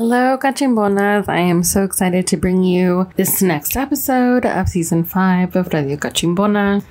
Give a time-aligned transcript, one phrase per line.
[0.00, 1.28] Hello, Cachimbonas.
[1.28, 5.98] I am so excited to bring you this next episode of season five of Radio
[5.98, 6.82] Cachimbona.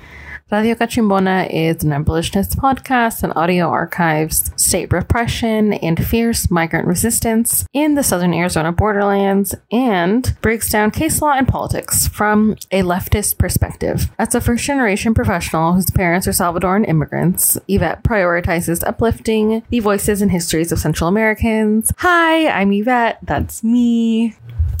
[0.50, 7.64] Radio Cachimbona is an abolitionist podcast and audio archives state repression and fierce migrant resistance
[7.72, 13.38] in the southern Arizona borderlands and breaks down case law and politics from a leftist
[13.38, 14.10] perspective.
[14.18, 20.20] As a first generation professional whose parents are Salvadoran immigrants, Yvette prioritizes uplifting the voices
[20.20, 21.92] and histories of Central Americans.
[21.98, 23.18] Hi, I'm Yvette.
[23.22, 24.34] That's me.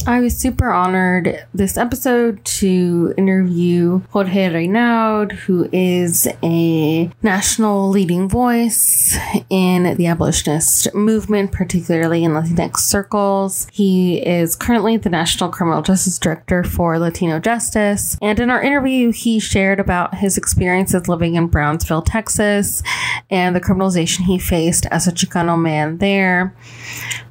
[0.06, 8.28] I was super honored this episode to interview Jorge Renaud, who is a national leading
[8.28, 9.16] voice
[9.48, 13.66] in the abolitionist movement, particularly in Latinx circles.
[13.72, 18.16] He is currently the National Criminal Justice Director for Latino Justice.
[18.22, 22.82] And in our interview, he shared about his experiences living in Brownsville, Texas,
[23.30, 26.54] and the criminalization he faced as a Chicano man there,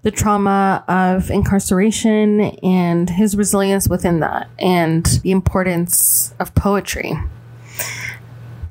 [0.01, 7.13] the trauma of incarceration and his resilience within that, and the importance of poetry.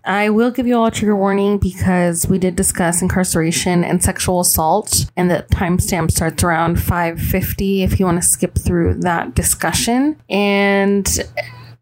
[0.08, 4.40] I will give you all a trigger warning because we did discuss incarceration and sexual
[4.40, 10.16] assault, and the timestamp starts around 550 if you want to skip through that discussion.
[10.30, 11.06] And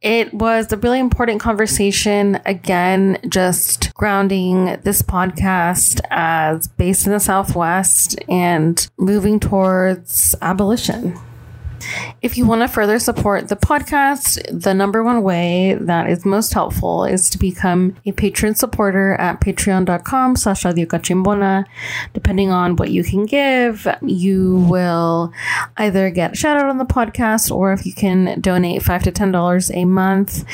[0.03, 2.41] it was a really important conversation.
[2.45, 11.17] Again, just grounding this podcast as based in the Southwest and moving towards abolition.
[12.23, 16.53] If you want to further support the podcast, the number one way that is most
[16.53, 21.65] helpful is to become a patron supporter at patreon.com slash radiocachimbona.
[22.15, 25.33] Depending on what you can give, you will
[25.77, 29.11] either get a shout out on the podcast or if you can donate five to
[29.11, 30.45] ten dollars a month,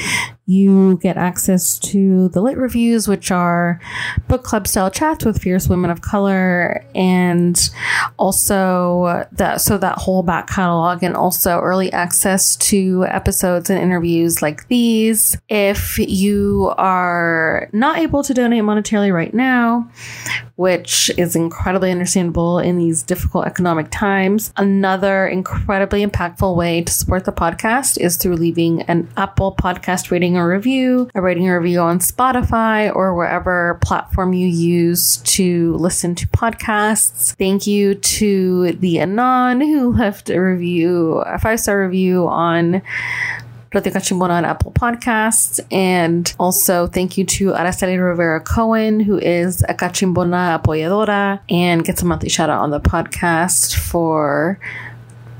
[0.53, 3.81] you get access to the lit reviews, which are
[4.29, 7.71] book club style chats with fierce women of color, and
[8.19, 14.43] also that so that whole back catalog, and also early access to episodes and interviews
[14.43, 15.37] like these.
[15.49, 19.91] If you are not able to donate monetarily right now,
[20.57, 24.53] which is incredibly understandable in these difficult economic times.
[24.57, 30.37] Another incredibly impactful way to support the podcast is through leaving an Apple podcast rating
[30.43, 36.15] or review, a rating or review on Spotify or wherever platform you use to listen
[36.17, 37.35] to podcasts.
[37.35, 42.83] Thank you to the Anon who left a review, a five star review on
[43.75, 45.61] Radio Cachimbona on Apple Podcasts.
[45.71, 52.03] And also thank you to Araceli Rivera Cohen, who is a Cachimbona apoyadora and gets
[52.03, 54.59] a monthly shout out on the podcast for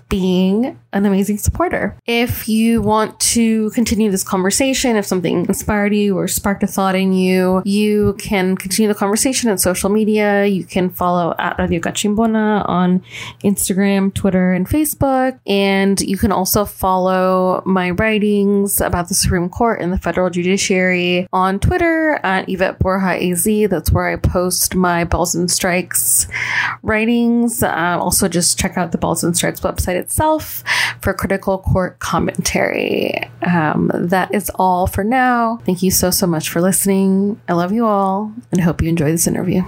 [0.09, 1.97] being an amazing supporter.
[2.07, 6.95] If you want to continue this conversation, if something inspired you or sparked a thought
[6.95, 10.45] in you, you can continue the conversation on social media.
[10.45, 13.03] You can follow at Radio Cachimbona on
[13.43, 15.39] Instagram, Twitter, and Facebook.
[15.47, 21.27] And you can also follow my writings about the Supreme Court and the federal judiciary
[21.33, 23.45] on Twitter at Yvette Borja AZ.
[23.71, 26.27] That's where I post my Balls and Strikes
[26.83, 27.63] writings.
[27.63, 30.63] Uh, also, just check out the Balls and Strikes website itself
[31.01, 33.15] for critical court commentary.
[33.43, 35.59] Um, that is all for now.
[35.65, 37.41] Thank you so, so much for listening.
[37.49, 39.63] I love you all and hope you enjoy this interview.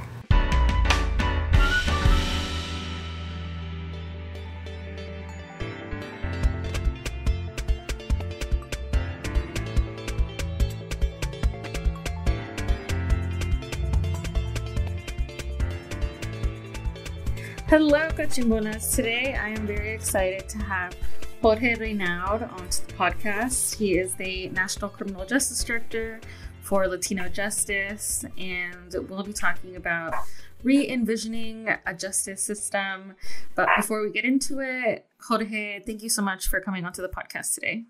[18.34, 18.94] Hello, Cachimbonas.
[18.94, 20.96] Today I am very excited to have
[21.40, 23.76] Jorge Renaud on the podcast.
[23.76, 26.20] He is the National Criminal Justice Director
[26.62, 30.14] for Latino Justice, and we'll be talking about
[30.62, 33.14] re envisioning a justice system.
[33.54, 37.08] But before we get into it, Jorge, thank you so much for coming onto the
[37.08, 37.84] podcast today.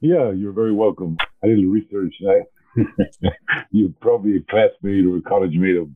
[0.00, 1.16] Yeah, you're very welcome.
[1.42, 2.14] I did a research.
[2.28, 2.42] I,
[3.70, 5.88] you're probably a classmate or a college mate of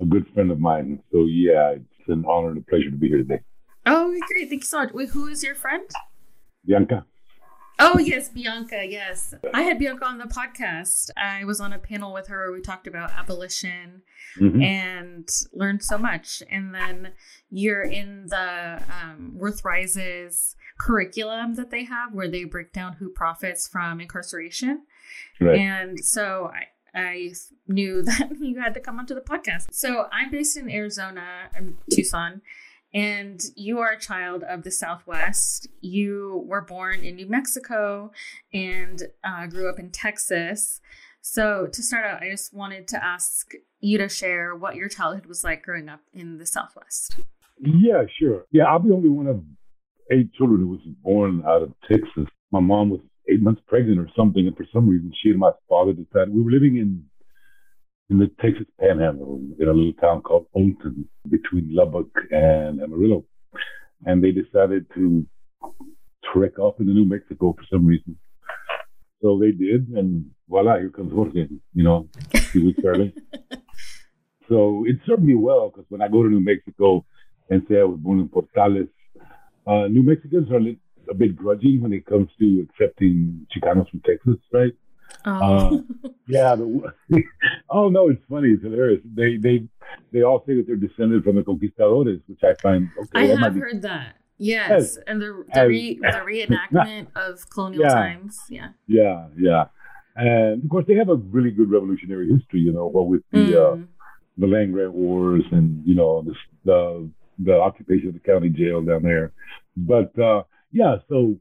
[0.00, 1.02] a good friend of mine.
[1.12, 1.76] So, yeah,
[2.08, 3.40] an honor and a pleasure to be here today.
[3.86, 4.48] Oh, great.
[4.48, 4.92] Thank you so much.
[4.92, 5.88] Wait, who is your friend?
[6.66, 7.04] Bianca.
[7.78, 8.84] Oh, yes, Bianca.
[8.88, 9.34] Yes.
[9.52, 11.10] I had Bianca on the podcast.
[11.16, 14.02] I was on a panel with her where we talked about abolition
[14.40, 14.62] mm-hmm.
[14.62, 16.42] and learned so much.
[16.50, 17.12] And then
[17.50, 23.10] you're in the um, Worth Rises curriculum that they have where they break down who
[23.10, 24.82] profits from incarceration.
[25.40, 25.58] Right.
[25.58, 27.32] And so I, I
[27.66, 29.72] knew that you had to come onto the podcast.
[29.72, 32.42] So I'm based in Arizona, I'm Tucson,
[32.92, 35.68] and you are a child of the Southwest.
[35.80, 38.12] You were born in New Mexico
[38.52, 40.80] and uh, grew up in Texas.
[41.20, 45.26] So to start out, I just wanted to ask you to share what your childhood
[45.26, 47.16] was like growing up in the Southwest.
[47.60, 48.44] Yeah, sure.
[48.52, 49.42] Yeah, I'll be only one of
[50.12, 52.26] eight children who was born out of Texas.
[52.52, 55.50] My mom was eight months pregnant or something, and for some reason, she and my
[55.68, 57.04] father decided we were living in
[58.10, 63.24] in the Texas Panhandle in a little town called Olton between Lubbock and Amarillo,
[64.04, 65.26] and they decided to
[66.32, 68.16] trek off into New Mexico for some reason.
[69.22, 71.48] So they did, and voila, here comes Jorge.
[71.72, 72.08] You know,
[72.52, 73.12] he was starting.
[74.48, 77.06] so it served me well because when I go to New Mexico
[77.48, 78.88] and say I was born in Portales,
[79.66, 80.60] uh, New Mexicans are
[81.10, 84.72] a, bit grudging when it comes to accepting Chicanos from Texas, right?
[85.24, 85.30] Oh.
[85.76, 86.54] Uh, yeah.
[86.54, 86.92] The,
[87.70, 88.50] oh no, it's funny.
[88.50, 89.00] It's hilarious.
[89.14, 89.64] They they
[90.12, 93.32] they all say that they're descended from the conquistadores, which I find okay.
[93.32, 94.16] I have heard that.
[94.36, 96.06] Yes, and the the, re, the
[96.72, 98.40] reenactment of colonial yeah, times.
[98.48, 98.68] Yeah.
[98.88, 99.64] Yeah, yeah,
[100.16, 102.60] and of course they have a really good revolutionary history.
[102.60, 103.82] You know, well with the uh, mm.
[103.84, 103.86] uh,
[104.38, 106.34] the land grant wars and you know the
[106.64, 109.32] the the occupation of the county jail down there.
[109.76, 110.42] But uh,
[110.74, 111.36] yeah, so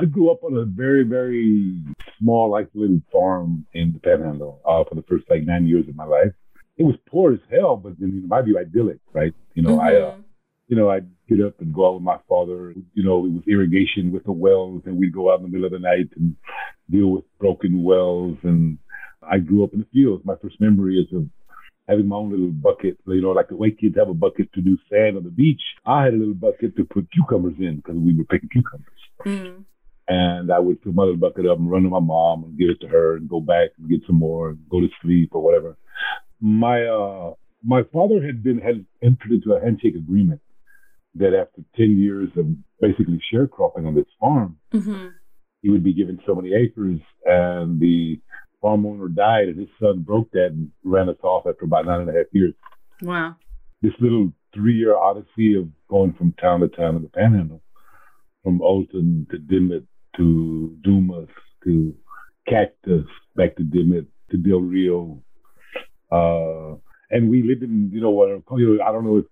[0.00, 1.76] I grew up on a very, very
[2.18, 6.06] small, isolated farm in the Panhandle uh, for the first like nine years of my
[6.06, 6.32] life.
[6.78, 9.34] It was poor as hell, but in my view, idyllic, right?
[9.54, 9.86] You know, mm-hmm.
[9.86, 10.16] I, uh,
[10.68, 12.72] you know, I'd get up and go out with my father.
[12.94, 15.66] You know, it was irrigation with the wells, and we'd go out in the middle
[15.66, 16.34] of the night and
[16.90, 18.38] deal with broken wells.
[18.42, 18.78] And
[19.22, 20.24] I grew up in the fields.
[20.24, 21.26] My first memory is of
[21.88, 24.60] having my own little bucket, you know, like the white kids have a bucket to
[24.60, 25.60] do sand on the beach.
[25.84, 28.88] I had a little bucket to put cucumbers in because we were picking cucumbers.
[29.24, 29.64] Mm.
[30.08, 32.70] And I would fill my little bucket up and run to my mom and give
[32.70, 35.42] it to her and go back and get some more and go to sleep or
[35.42, 35.76] whatever.
[36.40, 37.34] My uh,
[37.64, 40.40] my father had been had entered into a handshake agreement
[41.14, 42.46] that after ten years of
[42.80, 45.08] basically sharecropping on this farm, mm-hmm.
[45.62, 48.20] he would be given so many acres, and the
[48.62, 52.00] farm owner died, and his son broke that and ran us off after about nine
[52.00, 52.54] and a half years.
[53.02, 53.36] Wow!
[53.82, 57.62] This little three-year odyssey of going from town to town in the Panhandle,
[58.42, 59.84] from Olton to Dimmitt
[60.16, 61.28] to Dumas
[61.64, 61.94] to
[62.48, 63.06] Cactus,
[63.36, 65.22] back to Dimmitt to Del Rio.
[66.10, 66.76] Uh,
[67.10, 69.24] and we lived in, you know, what you know, I don't know if,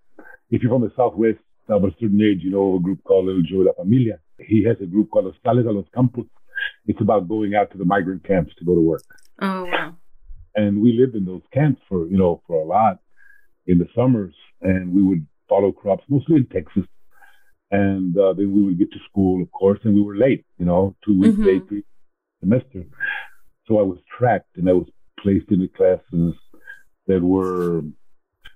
[0.51, 1.39] if you're from the Southwest
[1.69, 4.19] of a certain age, you know, a group called Little Joe La Familia.
[4.39, 6.27] He has a group called Los Sales a los Campos.
[6.87, 9.05] It's about going out to the migrant camps to go to work.
[9.41, 9.97] Oh, wow.
[10.55, 12.99] And we lived in those camps for, you know, for a lot
[13.67, 14.35] in the summers.
[14.61, 16.85] And we would follow crops, mostly in Texas,
[17.71, 20.67] and uh, then we would get to school, of course, and we were late, you
[20.67, 21.45] know, two weeks mm-hmm.
[21.45, 21.85] late the
[22.41, 22.85] semester.
[23.67, 24.89] So I was tracked and I was
[25.21, 26.35] placed in the classes
[27.07, 27.83] that were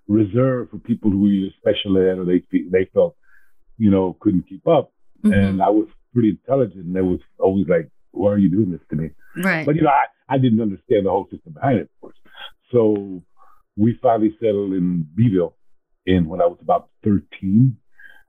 [0.08, 3.16] reserved for people who were special ed or they they felt,
[3.78, 4.92] you know, couldn't keep up.
[5.24, 5.32] Mm-hmm.
[5.32, 8.80] And I was pretty intelligent, and they was always like, "Why are you doing this
[8.90, 9.66] to me?" Right.
[9.66, 12.16] But you know, I, I didn't understand the whole system behind it, of course.
[12.72, 13.22] So
[13.76, 15.56] we finally settled in Beeville,
[16.06, 17.76] in when I was about 13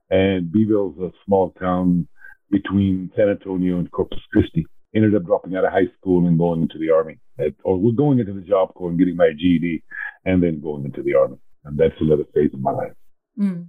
[0.09, 2.07] and Beeville's a small town
[2.51, 4.65] between San Antonio and Corpus Christi.
[4.95, 7.19] Ended up dropping out of high school and going into the army,
[7.65, 9.83] or we're going into the job corps and getting my GED,
[10.23, 11.35] and then going into the army.
[11.65, 12.93] And that's another phase of my life.
[13.37, 13.67] Mm.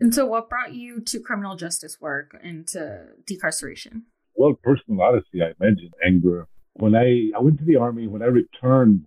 [0.00, 4.04] And so, what brought you to criminal justice work and to decarceration?
[4.34, 6.48] Well, personal honesty, I mentioned anger.
[6.74, 9.06] When I, I went to the army, when I returned,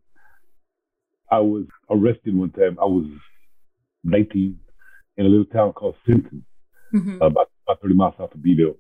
[1.32, 2.78] I was arrested one time.
[2.80, 3.08] I was
[4.04, 4.60] 19
[5.18, 6.46] in a little town called Sinton,
[6.94, 7.16] mm-hmm.
[7.22, 8.78] about, about 30 miles south of Beeville.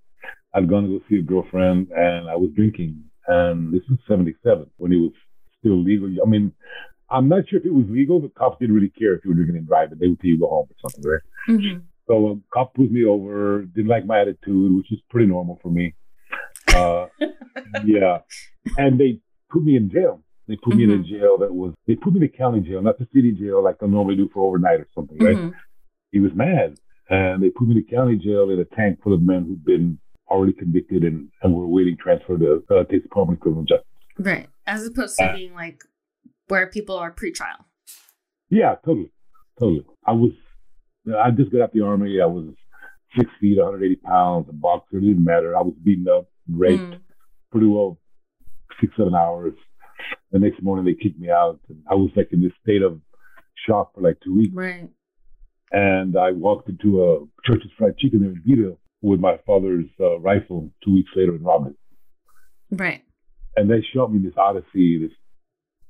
[0.53, 3.03] I'd gone to go see a girlfriend and I was drinking.
[3.27, 5.11] And this was 77 when it was
[5.59, 6.09] still legal.
[6.23, 6.53] I mean,
[7.09, 8.21] I'm not sure if it was legal.
[8.21, 9.97] The cops didn't really care if you were drinking and driving.
[9.99, 11.21] They would tell you go home or something, right?
[11.49, 11.79] Mm-hmm.
[12.07, 15.69] So a cop pulled me over, didn't like my attitude, which is pretty normal for
[15.69, 15.95] me.
[16.75, 17.07] Uh,
[17.85, 18.19] yeah.
[18.77, 20.21] And they put me in jail.
[20.47, 20.77] They put mm-hmm.
[20.77, 21.09] me in a mm-hmm.
[21.09, 23.79] jail that was, they put me in a county jail, not the city jail like
[23.79, 25.37] they normally do for overnight or something, right?
[25.37, 25.57] Mm-hmm
[26.15, 26.79] he was mad.
[27.09, 29.65] And they put me in the county jail in a tank full of men who'd
[29.65, 33.85] been already convicted and, and were waiting transfer to uh, Department of Criminal Justice.
[34.17, 34.47] Right.
[34.65, 35.83] As opposed to uh, being like
[36.47, 37.65] where people are pre-trial.
[38.49, 39.11] Yeah, totally.
[39.59, 39.85] Totally.
[40.07, 40.31] I was,
[41.19, 42.21] I just got out the army.
[42.21, 42.47] I was
[43.17, 44.97] six feet, 180 pounds, a boxer.
[44.97, 45.55] It didn't matter.
[45.55, 46.99] I was beaten up, raped mm.
[47.51, 47.97] pretty well
[48.79, 49.53] six, seven hours.
[50.31, 51.59] The next morning they kicked me out.
[51.69, 52.99] And I was like in this state of
[53.67, 54.53] shock for like two weeks.
[54.53, 54.89] Right.
[55.71, 60.19] And I walked into a Church's Fried Chicken there in Vita with my father's uh,
[60.19, 61.75] rifle two weeks later and robbed it.
[62.71, 63.03] Right.
[63.55, 65.11] And they showed me this odyssey, this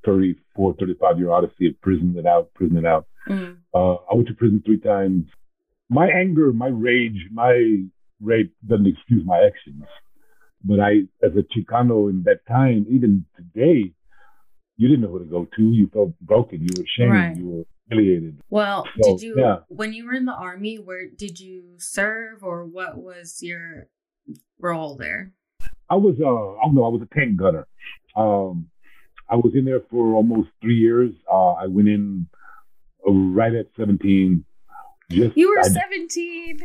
[0.06, 3.08] 34, 35 year odyssey of prison and out, prison and out.
[3.28, 3.58] Mm.
[3.74, 5.26] Uh, I went to prison three times.
[5.90, 7.84] My anger, my rage, my
[8.22, 9.84] rape doesn't excuse my actions.
[10.68, 10.92] But I,
[11.24, 13.92] as a Chicano in that time, even today,
[14.78, 15.62] you didn't know who to go to.
[15.72, 16.62] You felt broken.
[16.62, 17.12] You were ashamed.
[17.12, 17.38] Right.
[17.38, 18.42] You were humiliated.
[18.50, 19.58] Well, So, did you yeah.
[19.68, 20.78] when you were in the army?
[20.78, 23.88] Where did you serve, or what was your
[24.60, 25.32] role there?
[25.90, 26.26] I was uh
[26.60, 27.68] I don't know, I was a tank gunner.
[28.18, 28.70] Um
[29.30, 31.12] I was in there for almost three years.
[31.32, 32.28] Uh I went in
[33.08, 34.46] right at seventeen.
[35.12, 36.58] Just You were I- seventeen.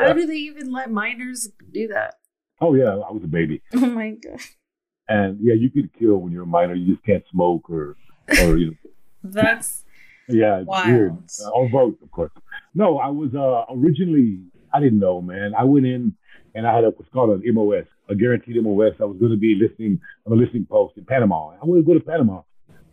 [0.00, 0.08] Yeah.
[0.08, 2.14] How do they even let minors do that?
[2.60, 3.62] Oh yeah, I was a baby.
[3.74, 4.40] Oh my god,
[5.08, 6.74] And yeah, you could kill when you're a minor.
[6.74, 7.96] You just can't smoke or
[8.42, 8.90] or you know
[9.24, 9.84] that's
[10.28, 11.16] yeah, it's weird.
[11.44, 12.32] Uh, or vote, of course.
[12.74, 14.40] No, I was uh originally
[14.72, 15.54] I didn't know, man.
[15.58, 16.14] I went in
[16.54, 18.94] and I had a what's called an MOS, a guaranteed MOS.
[19.00, 21.50] I was going to be listening on a listening post in Panama.
[21.50, 22.42] I wanted to go to Panama,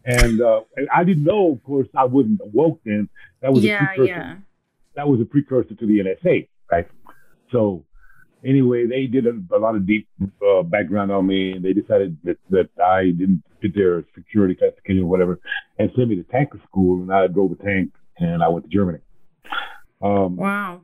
[0.05, 3.10] and uh, and I didn't know, of course, I wasn't woke then.
[3.41, 4.08] That was a yeah, precursor.
[4.12, 4.36] yeah.
[4.96, 6.88] That was a precursor to the NSA, right?
[7.51, 7.86] So
[8.46, 10.08] anyway, they did a, a lot of deep
[10.46, 15.04] uh, background on me, and they decided that, that I didn't fit their security classification
[15.04, 15.40] or whatever,
[15.80, 18.72] and sent me to tanker school, and I drove a tank, and I went to
[18.72, 19.00] Germany.
[20.02, 20.82] Um, Wow.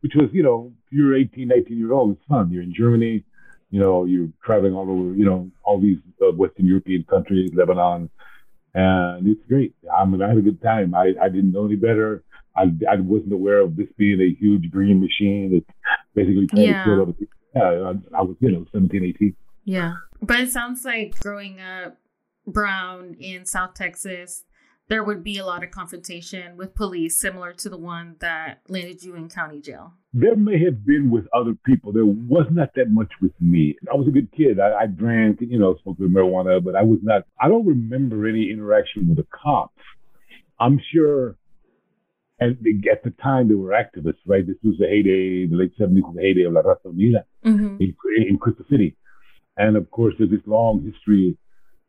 [0.00, 2.50] which was, you know, you're 18, 19 years old, it's fun.
[2.50, 3.24] You're in Germany,
[3.70, 8.10] you know, you're traveling all over, you know, all these uh, Western European countries, Lebanon,
[8.74, 9.74] and it's great.
[9.92, 10.94] I mean, I had a good time.
[10.94, 12.22] I, I didn't know any better.
[12.56, 15.64] I, I wasn't aware of this being a huge green machine
[16.14, 16.84] basically trying Yeah.
[16.84, 17.36] to kill other people.
[17.54, 19.36] Yeah, I, I was, you know, 17, 18.
[19.64, 19.94] Yeah.
[20.22, 21.96] But it sounds like growing up
[22.46, 24.44] brown in South Texas,
[24.88, 29.02] there would be a lot of confrontation with police similar to the one that landed
[29.04, 29.92] you in county jail.
[30.12, 31.92] There may have been with other people.
[31.92, 33.76] There was not that much with me.
[33.92, 34.58] I was a good kid.
[34.58, 38.50] I, I drank, you know, smoked marijuana, but I was not, I don't remember any
[38.50, 39.78] interaction with the cops.
[40.58, 41.36] I'm sure,
[42.40, 44.46] and they- at the time they were activists, right?
[44.46, 47.76] This was the heyday, the late 70s was the heyday of La Raza Unida Mm-hmm.
[47.80, 47.94] in,
[48.28, 48.96] in Crystal City.
[49.56, 51.36] And of course, there's this long history,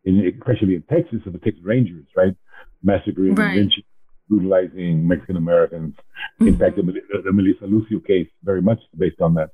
[0.03, 2.35] in, especially in Texas, of the Texas Rangers, right?
[2.83, 3.55] Massacring, Right.
[3.55, 3.83] lynching,
[4.29, 5.93] brutalizing Mexican Americans.
[6.39, 9.51] In fact, the, the Melissa Lucio case very much based on that.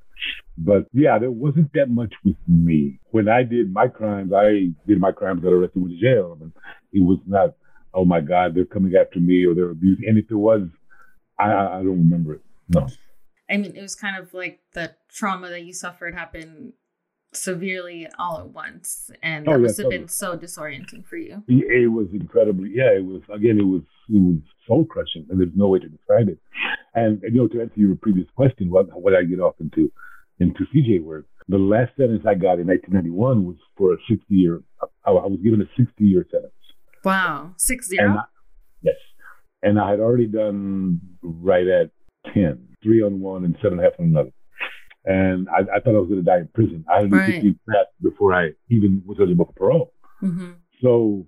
[0.57, 2.99] But yeah, there wasn't that much with me.
[3.11, 6.37] When I did my crimes, I did my crimes, got arrested, went to jail.
[6.39, 6.53] Mean,
[6.93, 7.53] it was not,
[7.93, 10.05] oh my God, they're coming after me or they're abusing.
[10.07, 10.61] And if it was,
[11.39, 12.41] I, I don't remember it.
[12.69, 12.87] No.
[13.49, 16.73] I mean, it was kind of like the trauma that you suffered happened
[17.33, 19.11] severely all at once.
[19.21, 19.97] And Oh, that yeah, must have totally.
[19.99, 21.43] been so disorienting for you.
[21.47, 25.51] It was incredibly, yeah, it was, again, it was, it was soul crushing and there's
[25.55, 26.39] no way to describe it.
[26.95, 29.91] And, you know, to answer your previous question, what, what I get off into,
[30.39, 34.61] into CJ work, the last sentence I got in 1991 was for a 60 year,
[35.05, 36.53] I, I was given a 60 year sentence.
[37.03, 37.53] Wow.
[37.57, 38.09] six zero.
[38.17, 38.23] I,
[38.81, 38.95] yes.
[39.63, 41.91] And I had already done right at
[42.33, 44.31] 10, three on one and seven and a half on another.
[45.05, 46.85] And I, I thought I was going to die in prison.
[46.91, 47.33] I had Right.
[47.35, 49.93] 15 fast before I even was eligible for parole.
[50.21, 50.51] Mm-hmm.
[50.81, 51.25] So,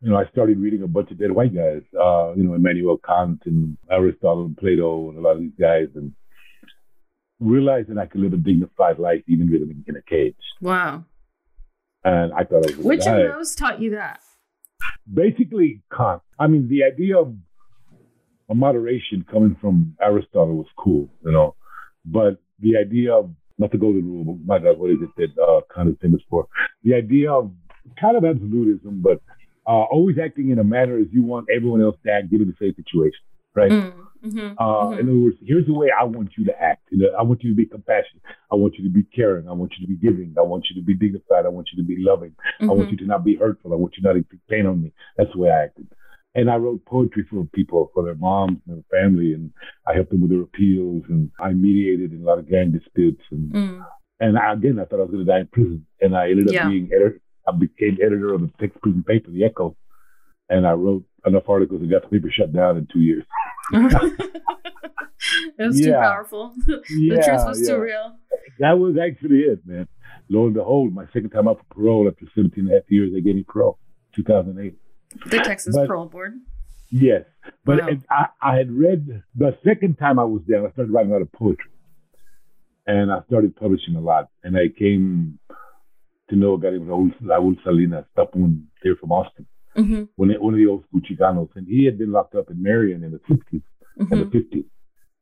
[0.00, 2.98] you know, I started reading a bunch of dead white guys, uh, you know, Immanuel
[2.98, 6.12] Kant and Aristotle and Plato and a lot of these guys, and
[7.38, 10.36] realizing I could live a dignified life even living in a cage.
[10.60, 11.04] Wow.
[12.02, 14.20] And I thought I was Which to of those taught you that?
[15.12, 16.22] Basically, Kant.
[16.38, 17.34] I mean, the idea of
[18.50, 21.54] a moderation coming from Aristotle was cool, you know,
[22.04, 25.42] but the idea of not the golden rule, but my God, what is it that
[25.42, 26.46] uh, Kant is famous for?
[26.82, 27.50] The idea of
[28.00, 29.22] kind of absolutism, but
[29.66, 32.54] uh, always acting in a manner as you want everyone else to act given the
[32.64, 33.20] same situation,
[33.54, 33.70] right?
[33.70, 34.58] Mm-hmm.
[34.58, 36.82] Uh, In other words, here's the way I want you to act.
[36.90, 38.22] You know, I want you to be compassionate.
[38.52, 39.48] I want you to be caring.
[39.48, 40.34] I want you to be giving.
[40.38, 41.46] I want you to be dignified.
[41.46, 42.34] I want you to be loving.
[42.60, 42.72] I Mm-hmm.
[42.76, 43.72] want you to not be hurtful.
[43.72, 44.92] I want you not to inflict pain on me.
[45.16, 45.86] That's the way I acted.
[46.34, 49.50] And I wrote poetry for people, for their moms and their family, and
[49.86, 53.22] I helped them with their appeals, and I mediated in a lot of gang disputes.
[53.32, 53.84] And, Mm.
[54.20, 56.46] and I, again, I thought I was going to die in prison, and I ended
[56.48, 56.68] up Yeah.
[56.68, 57.20] being editor.
[57.48, 59.76] I became editor of the Texas prison paper, The Echo,
[60.48, 63.24] and I wrote enough articles and got the paper shut down in two years.
[63.72, 64.32] it
[65.58, 66.00] was too Yeah.
[66.00, 66.54] powerful.
[66.66, 66.76] the
[67.24, 67.74] truth was yeah.
[67.74, 68.16] too real.
[68.60, 69.88] That was actually it, man.
[70.28, 73.12] Lo and behold, my second time out for parole after 17 and a half years,
[73.12, 73.78] they gave me parole,
[74.14, 74.76] 2008.
[75.26, 76.34] The Texas But- Parole Board.
[76.92, 77.24] Yes,
[77.64, 77.86] but Wow.
[77.88, 80.66] it, I, I had read the second time I was there.
[80.66, 81.70] I started writing a lot of poetry,
[82.84, 84.28] and I started publishing a lot.
[84.42, 85.38] And I came
[86.30, 90.02] to know a guy named Raul, Raul Salinas, Tapun, here from Austin, Mm-hmm.
[90.16, 93.04] one, one of the old school Chicanos, and he had been locked up in Marion
[93.04, 93.62] in the 60s
[94.00, 94.12] Mm-hmm.
[94.12, 94.64] and the 50s,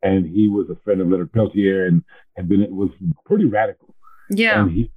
[0.03, 2.03] and he was a friend of Leonard Peltier and
[2.37, 2.91] had been was
[3.27, 3.95] pretty radical.
[4.31, 4.63] Yeah.
[4.63, 4.91] And he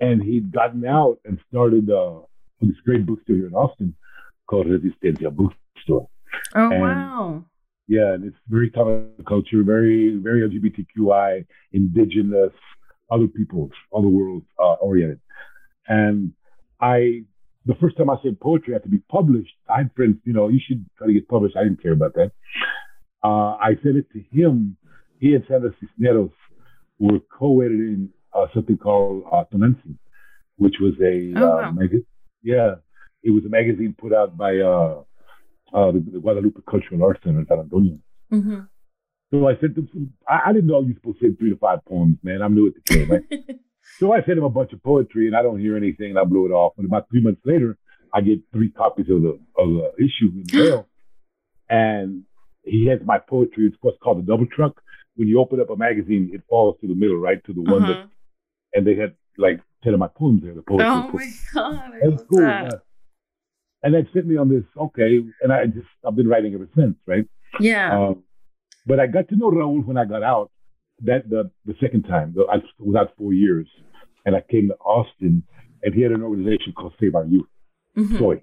[0.00, 2.20] and he'd gotten out and started uh,
[2.62, 3.94] this great bookstore here in Austin
[4.48, 6.08] called Resistencia Bookstore.
[6.56, 7.44] oh and- wow.
[7.90, 12.52] Yeah, and it's very counterculture, very very LGBTQI, indigenous,
[13.10, 15.20] other peoples, other worlds uh, oriented.
[15.86, 16.32] And
[16.80, 17.22] I
[17.64, 20.48] the first time I said poetry had to be published, I had friends, you know,
[20.48, 21.56] you should try to get published.
[21.56, 22.32] I didn't care about that.
[23.24, 24.76] Uh, I sent it to him.
[25.18, 26.30] He and Sandra Cisneros
[26.98, 29.96] were co-editing uh, something called uh, Tonantzin,
[30.56, 31.86] which was a Oh, uh, wow.
[32.42, 32.74] Yeah,
[33.22, 35.02] it was a magazine put out by uh,
[35.74, 37.98] uh, the, the Guadalupe Cultural Arts Center in San Antonio.
[38.32, 38.60] Mm-hmm.
[39.32, 40.12] So I sent them some.
[40.28, 42.40] I, I didn't know you're supposed to send three to five poems, man.
[42.42, 43.58] I'm new at the game, right?
[43.98, 46.24] so I sent him a bunch of poetry, and I don't hear anything, and I
[46.24, 46.72] blew it off.
[46.78, 47.76] And about three months later,
[48.14, 50.88] I get three copies of the of the issue in the mail,
[51.68, 52.22] and
[52.64, 53.66] he has my poetry.
[53.66, 54.80] It's what's called a double truck.
[55.16, 57.82] When you open up a magazine, it falls to the middle, right to the one
[57.82, 58.06] that, Uh-huh.
[58.74, 60.54] and they had like ten of my poems there.
[60.54, 60.86] The poetry.
[60.86, 61.92] Oh my god.
[61.94, 62.40] I It cool.
[62.40, 62.82] that.
[63.82, 65.20] And that sent me on this, okay.
[65.42, 67.26] And I just, I've been writing ever since, right?
[67.60, 67.96] Yeah.
[68.08, 68.24] Um,
[68.86, 70.50] but I got to know Raul when I got out.
[71.04, 73.68] That the the second time, the, I was out four years,
[74.26, 75.44] and I came to Austin,
[75.84, 77.46] and he had an organization called Save Our Youth,
[77.96, 78.18] Mhm.
[78.18, 78.42] Soy,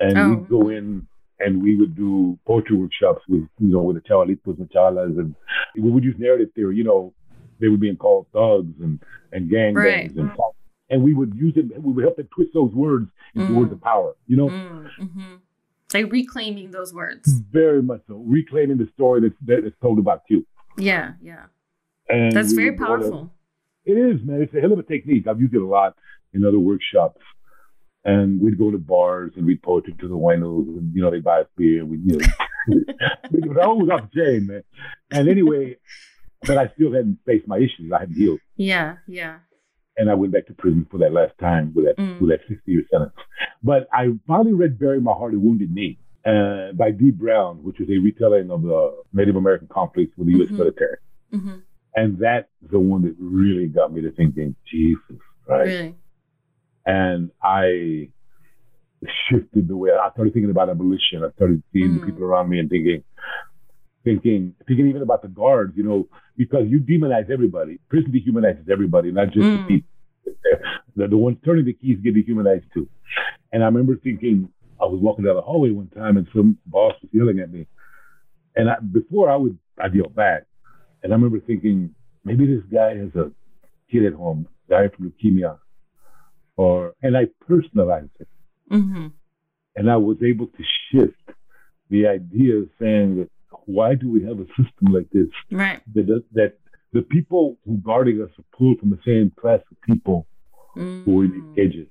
[0.00, 0.28] and Oh.
[0.30, 1.06] we'd go in
[1.40, 5.34] and we would do poetry workshops with you know with the chavalitos and chavalas, and
[5.76, 6.76] we would use narrative theory.
[6.76, 7.12] You know,
[7.60, 8.98] they were being called thugs and
[9.32, 10.10] and gang Right.
[10.10, 10.30] and
[10.92, 11.72] and we would use them.
[11.82, 13.56] We would help them twist those words into Mm.
[13.56, 14.14] words of power.
[14.28, 15.34] You know, Mm-hmm.
[15.94, 17.28] Like reclaiming those words.
[17.60, 20.46] very much so, reclaiming the story that's that is told about you.
[20.78, 21.44] Yeah, yeah.
[22.08, 23.30] And That's very to- powerful.
[23.84, 24.40] It is, man.
[24.42, 25.26] It's a hell of a technique.
[25.26, 25.96] I've used it a lot
[26.32, 27.20] in other workshops.
[28.04, 31.20] And we'd go to bars and read poetry to the winos, and you know they
[31.20, 31.84] buy us beer.
[31.84, 32.26] We, you know,
[33.58, 34.62] Raul was off the chain, man.
[35.10, 35.76] And anyway,
[36.46, 37.92] but I still hadn't faced my issues.
[37.94, 39.38] I hadn't healed, Yeah, yeah.
[39.96, 42.20] And I went back to prison for that last time with that Mm.
[42.20, 43.12] with that sixty year sentence.
[43.62, 47.80] But I finally read "Bury My Heart, a Wounded Knee" uh, by Dee Brown, which
[47.80, 50.48] is a retelling of the Native American conflicts with the U.S.
[50.50, 50.58] Mhm.
[50.58, 50.96] military.
[51.30, 51.56] hmm
[51.96, 55.64] And that's the one that really got me to thinking, Jesus, right?
[55.66, 55.94] Really.
[56.86, 58.08] And I
[59.28, 61.24] shifted the way I started thinking about abolition.
[61.24, 62.00] I started seeing Mm.
[62.00, 63.02] the people around me and thinking,
[64.04, 67.78] thinking, thinking even about the guards, you know, because you demonize everybody.
[67.88, 69.52] Prison dehumanizes everybody, not just Mm.
[69.52, 69.88] the people.
[70.96, 72.88] The, the ones turning the keys get dehumanized too.
[73.52, 74.48] And I remember thinking,
[74.80, 77.66] I was walking down the hallway one time and some boss was yelling at me.
[78.56, 80.44] And I, before I would, I'd yell back.
[81.02, 83.30] And I remember thinking, maybe this guy has a
[83.90, 85.58] kid at home, died from leukemia.
[86.56, 88.28] Or, and I personalized it.
[88.70, 89.08] hmm
[89.76, 91.16] And I was able to shift
[91.88, 93.30] the idea of saying that
[93.66, 95.80] why do we have a system like this Right.
[95.94, 96.58] that, that
[96.92, 100.26] the people who guarding us are pulled from the same class of people
[100.74, 101.54] who are in Mm.
[101.56, 101.88] cages.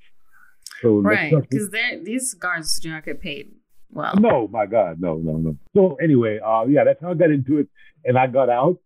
[0.81, 1.31] So Right.
[1.49, 1.69] Because
[2.03, 3.51] these guards do not get paid
[3.91, 4.15] well.
[4.19, 5.57] No, my God, no, no, no.
[5.75, 7.67] So anyway, uh, yeah, that's how I got into it,
[8.05, 8.77] and I got out,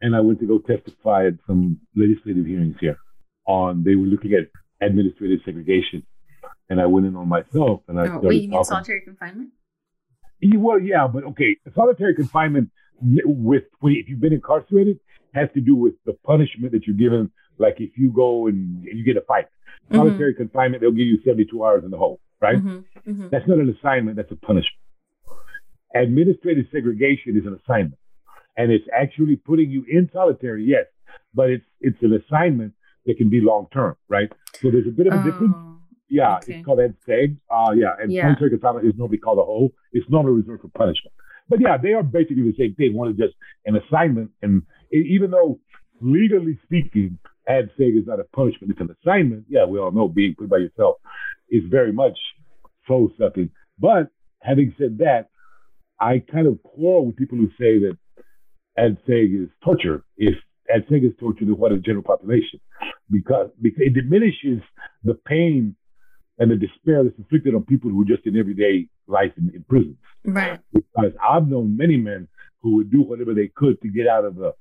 [0.00, 2.96] and I went to go testify at some legislative hearings here.
[3.46, 4.48] On they were looking at
[4.80, 6.04] administrative segregation,
[6.68, 9.50] and I went in on myself, and I Oh, wait, you mean solitary confinement?
[10.42, 12.70] Well, yeah, but okay, solitary confinement
[13.02, 14.98] with if you've been incarcerated
[15.34, 17.30] has to do with the punishment that you're given.
[17.58, 19.46] Like if you go and you get a fight,
[19.86, 19.96] Mm-hmm.
[19.98, 22.58] solitary confinement, they'll give you 72 hours in the hole, right?
[22.58, 23.30] Mhm, mhm.
[23.30, 24.80] That's not an assignment, that's a punishment.
[25.94, 27.98] Administrative segregation is an assignment.
[28.56, 30.86] And it's actually putting you in solitary, yes,
[31.34, 32.72] but it's it's an assignment
[33.04, 34.28] that can be long term, right?
[34.60, 35.54] So there's a bit of a difference.
[36.08, 36.54] Yeah, okay.
[36.54, 37.36] it's called EDSEG.
[37.50, 38.34] Uh, yeah, and Yeah.
[38.34, 39.72] confinement is normally called a hole.
[39.92, 41.14] It's normally reserved for punishment.
[41.48, 42.94] But yeah, they are basically the same thing.
[42.94, 43.34] One is just
[43.66, 45.60] an assignment, and even though
[46.00, 49.44] legally speaking, EDSEG is not a punishment, it's an assignment.
[49.48, 50.96] Yeah, we all know being put by yourself
[51.50, 52.18] is very much
[52.88, 53.50] soul sucking.
[53.78, 54.08] But
[54.42, 55.28] having said that,
[56.00, 57.96] I kind of quarrel with people who say that
[58.78, 60.04] EDSEG is torture.
[60.16, 60.34] If
[60.74, 62.60] EDSEG is torture, then what is the general population?
[63.10, 64.60] Because, because it diminishes
[65.04, 65.76] the pain
[66.38, 69.64] and the despair that's inflicted on people who are just in everyday life in, in
[69.68, 69.96] prisons.
[70.24, 70.60] Right.
[70.72, 72.28] Because I've known many men
[72.62, 74.52] who would do whatever they could to get out of the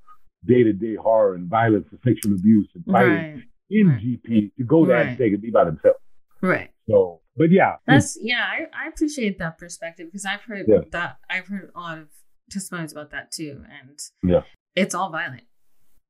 [0.46, 3.44] day-to-day horror and violence and sexual abuse and fighting Right.
[3.70, 4.02] in right.
[4.02, 5.08] GP to go there Right.
[5.08, 6.00] and take and be by themselves.
[6.42, 6.70] Right.
[6.88, 10.82] So, but yeah, That's yeah, I, I appreciate that perspective because I've heard Yeah.
[10.92, 12.08] that I've heard a lot of
[12.52, 14.42] testimonies about that too, and Yeah.
[14.76, 15.44] it's all violent.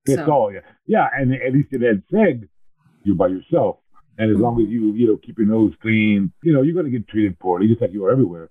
[0.06, 0.54] It's So- all.
[0.54, 2.47] Yeah, yeah, and at least in Ed Seg,
[3.04, 3.78] you're by yourself,
[4.17, 6.86] and as long as you you know keep your nose clean, you know you're going
[6.86, 8.49] to get treated poorly, just like you are everywhere.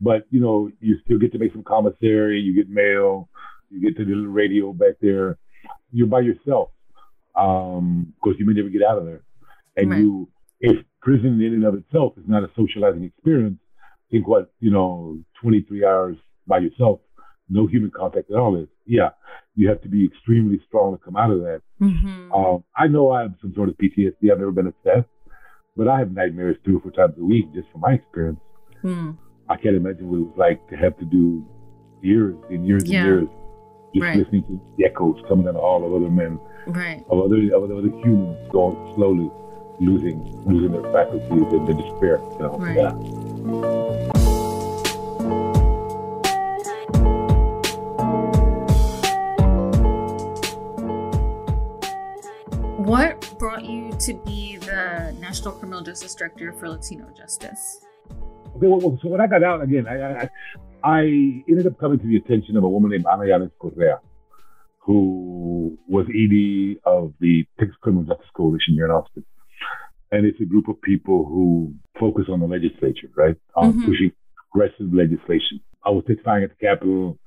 [0.00, 3.28] But you know you still get to make some commissary, you get mail,
[3.70, 5.38] you get to the little radio back there.
[5.92, 6.70] You're by yourself,
[7.34, 9.22] um, because you may never get out of there,
[9.76, 10.00] and Right.
[10.00, 10.28] you
[10.60, 13.58] if prison in and of itself is not a socializing experience,
[14.10, 17.00] think what you know 23 hours by yourself,
[17.48, 18.68] no human contact at all is.
[18.86, 19.10] Yeah,
[19.54, 21.62] you have to be extremely strong to come out of that.
[21.80, 22.30] Mhm.
[22.34, 24.30] Um, I know I have some sort of PTSD.
[24.30, 25.08] I've never been assessed,
[25.74, 28.40] But I have nightmares three or four times a week just from my experience.
[28.82, 29.12] Hmm.
[29.48, 31.42] I can't imagine what it was like to have to do
[32.02, 33.00] years and years Yeah.
[33.00, 33.28] and years
[33.94, 34.16] just Right.
[34.18, 37.02] listening to the echoes coming down the hall of other men, Right.
[37.08, 39.30] of other of other humans going slowly
[39.80, 42.18] losing losing their faculties and their despair.
[42.38, 42.58] Know?
[42.58, 42.76] Right.
[42.76, 44.11] Yeah.
[54.06, 57.84] To be the National Criminal Justice Director for Latino Justice?
[58.56, 60.28] Okay, well, so when I got out again, I, I
[60.82, 61.00] I
[61.48, 64.00] ended up coming to the attention of a woman named Ana Yáñez Correa,
[64.80, 69.24] who was ED of the Texas Criminal Justice Coalition here in Austin.
[70.10, 73.36] And it's a group of people who focus on the legislature, right?
[73.54, 73.84] On Mhm.
[73.84, 74.12] pushing
[74.50, 75.60] progressive legislation.
[75.84, 77.18] I was testifying at the Capitol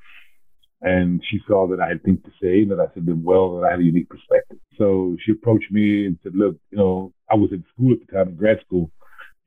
[0.81, 3.55] and she saw that I had things to say and that I said them well,
[3.57, 4.57] that I had a unique perspective.
[4.77, 8.11] So she approached me and said, look, you know, I was in school at the
[8.11, 8.91] time, in grad school.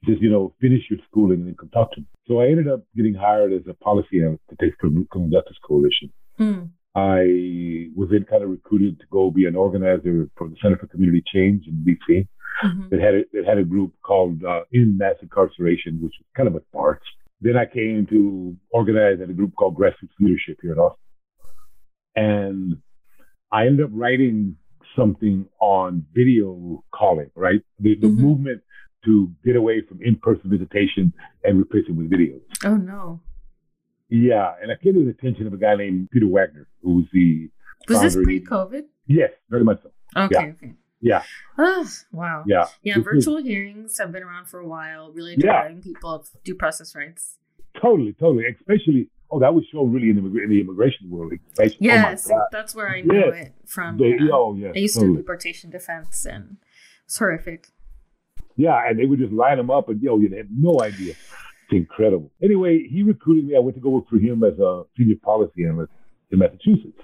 [0.05, 2.07] She says, you know, finish your schooling and then come talk to me.
[2.27, 5.59] So I ended up getting hired as a policy analyst to Texas Criminal Criminal Justice
[5.67, 6.12] Coalition.
[6.37, 6.64] Hmm.
[6.95, 10.87] I was then kind of recruited to go be an organizer for the Center for
[10.87, 12.27] Community Change in DC.
[12.64, 12.93] Mhm.
[12.93, 16.49] It had a, it had a group called uh, End Mass Incarceration, which was kind
[16.49, 17.03] of a farce.
[17.41, 20.99] Then I came to organize at a group called Grassroots Leadership here in Austin,
[22.18, 22.76] and
[23.52, 24.57] I ended up writing
[24.96, 27.31] something on video calling.
[27.35, 28.18] Right, the, the Mhm.
[28.18, 28.62] movement
[29.04, 31.12] to get away from in-person visitation
[31.44, 32.40] and replace it with videos.
[32.64, 33.20] Oh no.
[34.11, 37.50] Yeah, and I came to the attention of a guy named Peter Wagner, who's the
[37.88, 38.85] Was this pre-COVID?
[39.07, 39.90] yes, very much so.
[40.16, 40.35] Okay.
[40.35, 40.50] Yeah.
[40.57, 40.72] Okay.
[41.00, 41.22] Yeah,
[41.57, 42.42] Ah, wow.
[42.46, 42.64] yeah.
[42.83, 45.68] Yeah, This is- virtual hearings have been around for a while, really Yeah.
[45.81, 47.38] people of due process rights.
[47.81, 48.46] Totally, totally.
[48.46, 51.33] Especially, oh, that was shown really in the, in the immigration world.
[51.53, 53.47] Especially, oh Yes, oh that's where I know Yes.
[53.47, 53.99] it from.
[53.99, 54.31] They, yeah.
[54.33, 56.57] oh, yeah, I used to do deportation defense, and
[57.05, 57.69] it's horrific.
[58.57, 61.12] Yeah, and they would just line them up, and yo, you had no idea.
[61.12, 62.33] It's incredible.
[62.43, 63.55] Anyway, he recruited me.
[63.57, 65.93] I went to go work for him as a senior policy analyst
[66.31, 66.99] in Massachusetts.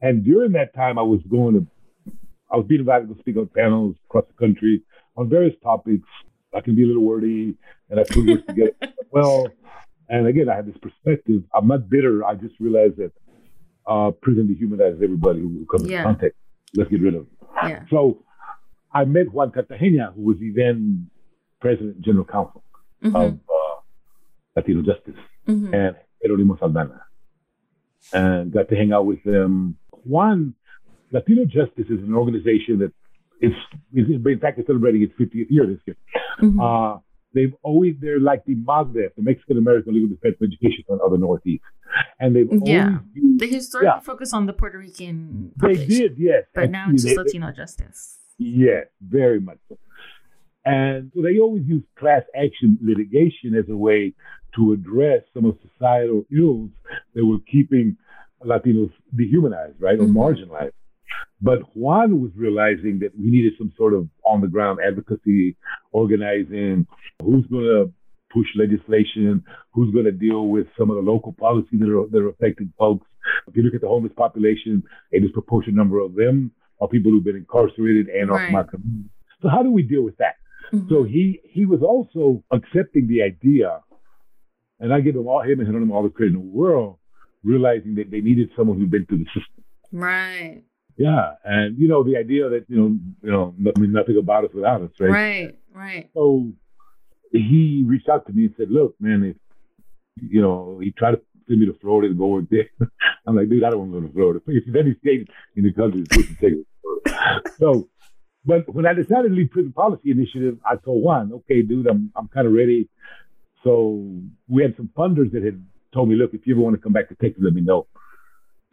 [0.00, 2.12] And during that time, I was going to,
[2.50, 4.82] I was being invited to speak on panels across the country
[5.16, 6.08] on various topics.
[6.54, 7.56] I can be a little wordy,
[7.90, 8.72] and I put words together
[9.10, 9.48] well.
[10.08, 11.42] And again, I have this perspective.
[11.54, 12.24] I'm not bitter.
[12.24, 13.12] I just realized that
[13.86, 15.98] uh, prison dehumanizes everybody who comes Yeah.
[15.98, 16.34] in contact.
[16.74, 17.36] Let's get rid of them.
[17.68, 17.82] Yeah.
[17.90, 18.22] So
[18.92, 21.10] I met Juan Cartagena, who was the then
[21.60, 22.62] president general counsel
[23.02, 23.74] hmm of uh,
[24.56, 25.14] Latino Justice,
[25.46, 27.02] hmm and Jeronimo Saldana,
[28.12, 29.76] and got to hang out with them.
[30.04, 30.54] Juan,
[31.12, 32.92] Latino Justice is an organization that
[33.40, 33.54] it's,
[33.92, 35.96] it's in fact, it's celebrating its 50th year this year.
[36.40, 36.98] hmm Uh,
[37.34, 41.10] they've always, they're like the MALDEF, the Mexican American Legal Defense for Education Fund of
[41.12, 41.62] the Northeast.
[42.20, 42.84] And they've Yeah.
[42.86, 44.00] always used, They historically Yeah.
[44.00, 46.44] focus on the Puerto Rican they did, yes.
[46.54, 48.18] but now Actually, it's just they- Latino justice.
[48.38, 49.78] Yes, very much so.
[50.64, 54.14] And so they always use class action litigation as a way
[54.56, 56.70] to address some of societal ills
[57.14, 57.96] that were keeping
[58.44, 60.12] Latinos dehumanized, right, or Mhm.
[60.14, 60.72] marginalized.
[61.40, 65.56] But Juan was realizing that we needed some sort of on the ground advocacy,
[65.92, 66.86] organizing,
[67.22, 67.92] who's going to
[68.32, 69.42] push legislation,
[69.72, 72.72] who's going to deal with some of the local policies that are, that are affecting
[72.78, 73.06] folks.
[73.46, 77.24] If you look at the homeless population, a disproportionate number of them are people who've
[77.24, 79.10] been incarcerated and are from our community.
[79.42, 80.36] So how do we deal with that?
[80.72, 80.88] Mhm.
[80.88, 83.80] So he he was also accepting the idea,
[84.80, 86.98] and I give him all him and him all the credit in the world,
[87.44, 89.64] realizing that they needed someone who'd been through the system.
[89.92, 90.64] right,
[90.98, 94.44] Yeah, and you know the idea that you know you know I mean nothing about
[94.44, 95.10] us without us, right?
[95.10, 96.10] right, right.
[96.12, 96.50] So
[97.30, 99.36] he reached out to me and said, "Look, man, if
[100.20, 102.68] you know," he tried to send me to Florida to go work there.
[103.26, 104.40] I'm like, dude, I don't want to go to Florida.
[104.48, 106.66] If there's any state in the country that's supposed to take it.
[106.82, 107.42] Florida.
[107.58, 107.88] So,
[108.44, 112.10] but when I decided to leave Prison Policy Initiative, I told Juan, okay, dude, I'm
[112.16, 112.88] I'm kind of ready.
[113.62, 116.82] So we had some funders that had told me, look, if you ever want to
[116.82, 117.86] come back to Texas, let me know.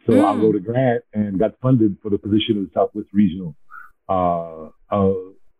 [0.06, 0.42] So I Mm.
[0.42, 3.56] wrote a grant and got funded for the position of the Southwest Regional
[4.08, 5.12] uh, uh,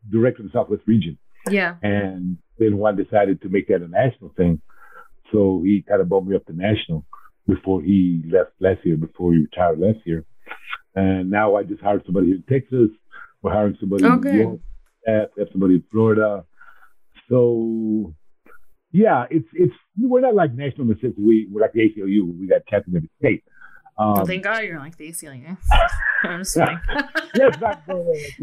[0.09, 1.19] Director of the Southwest Region.
[1.51, 1.77] Yeah.
[1.83, 4.61] And then Juan decided to make that a national thing.
[5.33, 7.05] So he kind of bumped me up to national
[7.49, 10.25] before he left last year, before he retired last year.
[10.95, 12.91] And now I just hired somebody in Texas.
[13.43, 14.29] We're hiring somebody Okay.
[14.29, 15.29] in New York.
[15.39, 16.45] Have somebody in Florida.
[17.29, 18.15] So
[18.93, 22.39] yeah, it's it's we're not like national in the sense we we're like the ACLU.
[22.39, 23.45] We got chapters in every state.
[23.99, 25.57] Um, well, thank God you're like the ACLU.
[26.23, 26.79] I'm just kidding.
[27.35, 27.95] yes, uh, I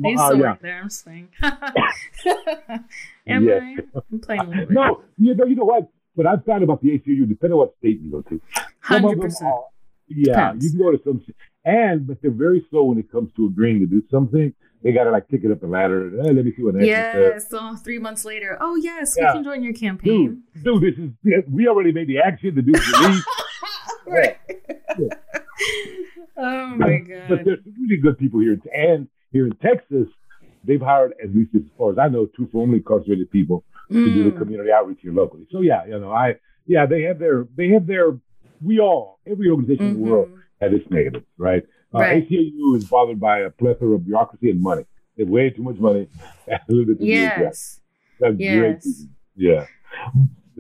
[0.10, 0.42] used to uh, yeah.
[0.42, 0.80] work there.
[0.82, 1.28] I'm just kidding.
[3.28, 3.62] Am Yes.
[3.62, 4.00] I?
[4.12, 4.72] I'm playing bit.
[4.72, 5.88] No, you know, you know what?
[6.16, 8.42] But I've found about the ACLU, depending on what state you go to.
[8.56, 9.52] Some of Hundred them percent.
[9.52, 9.64] are-
[10.08, 10.66] Yeah, Depends.
[10.66, 11.24] you can go to some,
[11.66, 15.06] and but they're very slow when it comes to agreeing to do something, they got
[15.06, 16.10] to like kick it up the ladder.
[16.22, 17.38] Hey, let me see what Yeah.
[17.40, 19.28] So three months later, oh yes, yeah.
[19.32, 20.44] we can join your campaign.
[20.64, 20.82] Dude, dude,
[21.24, 22.54] this is we already made the action.
[22.56, 23.28] The dude's released.
[24.08, 24.38] right.
[25.00, 25.08] Yeah.
[26.38, 27.24] Oh my god.
[27.30, 30.08] But there's really good people here, and here in Texas,
[30.64, 34.06] they've hired at least as far as I know, two formerly incarcerated people mm.
[34.06, 34.38] to do the mm.
[34.38, 35.48] community outreach here locally.
[35.52, 38.18] So yeah, you know, I yeah, they have their they have their
[38.62, 39.96] we all every organization mm-hmm.
[39.96, 40.66] in the world mm-hmm.
[40.66, 41.64] has its negatives, right?
[41.94, 42.28] Uh, right.
[42.30, 44.86] ACLU is bothered by a plethora of bureaucracy and money.
[45.16, 46.08] They have way too much money
[46.48, 47.80] a little bit too yes.
[48.20, 48.58] That's yes.
[48.58, 48.84] great.
[49.36, 49.66] Yeah.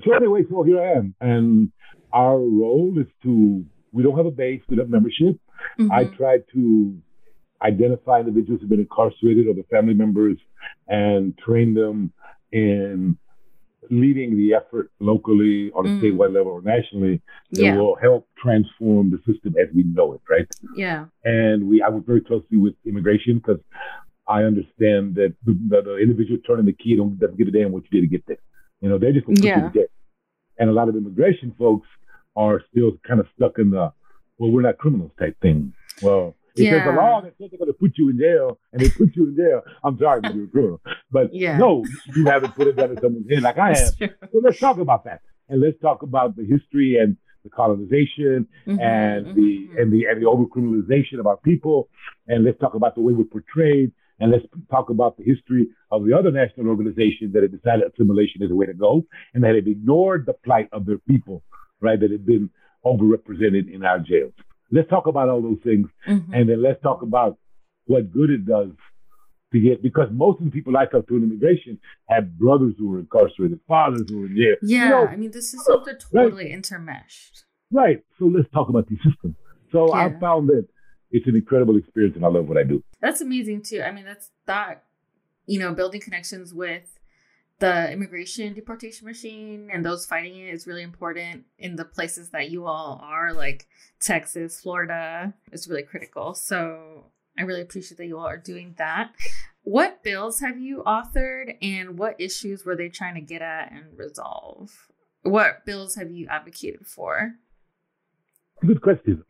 [0.04, 1.72] So anyway, so here I am, and
[2.12, 5.40] our role is to we don't have a base, we don't have membership.
[5.80, 5.92] Mm-hmm.
[5.92, 6.98] I try to
[7.62, 10.38] identify individuals who've been incarcerated or the family members
[10.88, 12.12] and train them
[12.52, 13.18] in
[13.90, 16.02] leading the effort locally on a mm.
[16.02, 17.76] statewide level or nationally that yeah.
[17.76, 20.48] will help transform the system as we know it, right?
[20.76, 21.06] Yeah.
[21.24, 23.60] And we I work very closely with immigration because
[24.28, 27.72] I understand that the, the, the, individual turning the key don't doesn't give a damn
[27.72, 28.38] what you did to get there.
[28.82, 29.70] You know, they're just going to yeah.
[29.74, 29.92] get.
[30.58, 31.88] And a lot of immigration folks
[32.36, 33.92] are still kind of stuck in the
[34.40, 35.74] well, we're not criminals type thing.
[36.02, 36.72] Well, if yeah.
[36.72, 39.16] there's a law that says they're going to put you in jail and they put
[39.16, 40.82] you in jail, I'm sorry but you're a criminal.
[41.12, 41.58] But yeah.
[41.58, 41.84] no,
[42.16, 43.94] you haven't put it down in someone's head like I have.
[44.00, 45.22] So let's talk about that.
[45.50, 49.36] And let's talk about the history and the colonization mm-hmm, and mm-hmm.
[49.36, 51.90] the and the and the over criminalization of our people.
[52.28, 53.92] And let's talk about the way we're portrayed.
[54.20, 58.42] And let's talk about the history of the other national organizations that have decided assimilation
[58.42, 61.44] is the way to go and that have ignored the plight of their people,
[61.84, 62.00] right?
[62.00, 62.50] That had been
[62.86, 64.34] overrepresented in our jails.
[64.72, 66.34] Let's talk about all those things, mm-hmm.
[66.34, 67.38] and then let's talk about
[67.86, 68.72] what good it does
[69.54, 72.96] to get because most of the people I talk to in immigration have brothers who
[72.96, 74.56] are incarcerated, fathers who are in jail.
[74.64, 76.60] Yeah, you know, I mean, this is something totally right?
[76.60, 77.44] intermeshed.
[77.72, 78.04] Right.
[78.20, 79.36] So let's talk about the system.
[79.72, 80.06] So yeah.
[80.06, 80.68] I found that
[81.12, 82.84] it's an incredible experience, and I love what I do.
[83.02, 83.82] That's amazing too.
[83.82, 84.84] I mean, that's that.
[85.46, 86.98] You know, building connections with
[87.60, 92.50] the immigration deportation machine and those fighting it is really important in the places that
[92.50, 93.68] you all are, like
[94.00, 96.34] Texas, Florida, is really critical.
[96.34, 97.06] So
[97.38, 99.12] I really appreciate that you all are doing that.
[99.64, 103.98] What bills have you authored and what issues were they trying to get at and
[103.98, 104.90] resolve?
[105.22, 107.36] What bills have you advocated for?
[108.66, 109.24] Good question.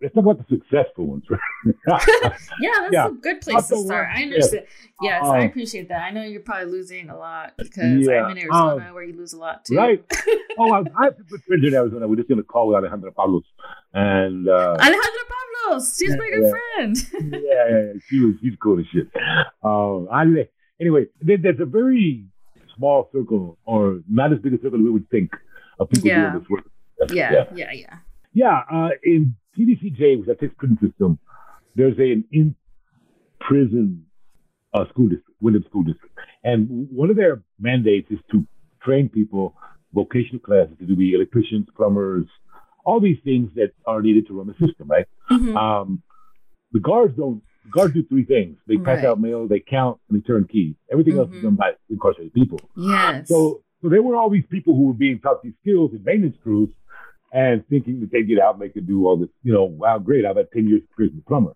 [0.00, 1.40] Let's talk about the successful ones, right?
[2.60, 3.08] yeah, that's yeah.
[3.08, 4.08] a good place to start.
[4.14, 4.66] I understand.
[5.00, 6.02] Yes, yes um, I appreciate that.
[6.02, 9.14] I know you're probably losing a lot because yeah, I'm in Arizona um, where you
[9.14, 9.76] lose a lot too.
[9.76, 10.04] Right.
[10.58, 12.08] oh, I, I have a good friend in Arizona.
[12.08, 13.44] We're just going to call with Alejandra Pablos.
[13.92, 15.24] And uh, Alejandra
[15.68, 16.96] Pablos, she's yeah, my good friend.
[17.32, 19.08] yeah, yeah, yeah, she was, she's cool as shit.
[19.62, 20.08] Um,
[20.80, 22.26] anyway, there's a very
[22.76, 25.30] small circle, or not as big a circle as we would think,
[25.78, 26.64] of people doing this work.
[27.12, 27.96] Yeah, yeah, yeah, yeah.
[28.34, 31.18] Yeah, uh, in TDCJ, which is a Texas prison system,
[31.74, 32.54] there's an in
[33.40, 34.06] prison
[34.74, 36.14] uh, school district, Windham School District.
[36.44, 38.46] And one of their mandates is to
[38.82, 39.54] train people,
[39.92, 42.26] vocational classes, to be electricians, plumbers,
[42.84, 45.06] all these things that are needed to run the system, right?
[45.30, 45.56] Mm-hmm.
[45.56, 46.02] Um,
[46.72, 48.56] the guards don't, the guards do three things.
[48.66, 49.04] They pass right.
[49.04, 50.74] out mail, they count, and they turn keys.
[50.90, 51.20] Everything mm-hmm.
[51.20, 51.46] else is mm-hmm.
[51.46, 52.60] done by incarcerated people.
[52.76, 53.28] Yes.
[53.28, 56.36] So, so there were all these people who were being taught these skills in maintenance
[56.42, 56.70] crews
[57.32, 59.98] and thinking that they'd get out and they could do all this, you know, wow,
[59.98, 61.50] great, I've had 10 years experience as a plumber.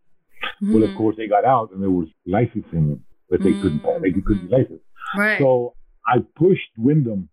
[0.62, 0.74] Mm-hmm.
[0.74, 0.98] Well, of mm-hmm.
[0.98, 3.62] course, they got out and there was licensing but they mm-hmm.
[3.62, 4.84] couldn't pass, they couldn't be licensed.
[5.16, 5.38] Right.
[5.38, 5.74] So
[6.06, 7.28] I pushed Windham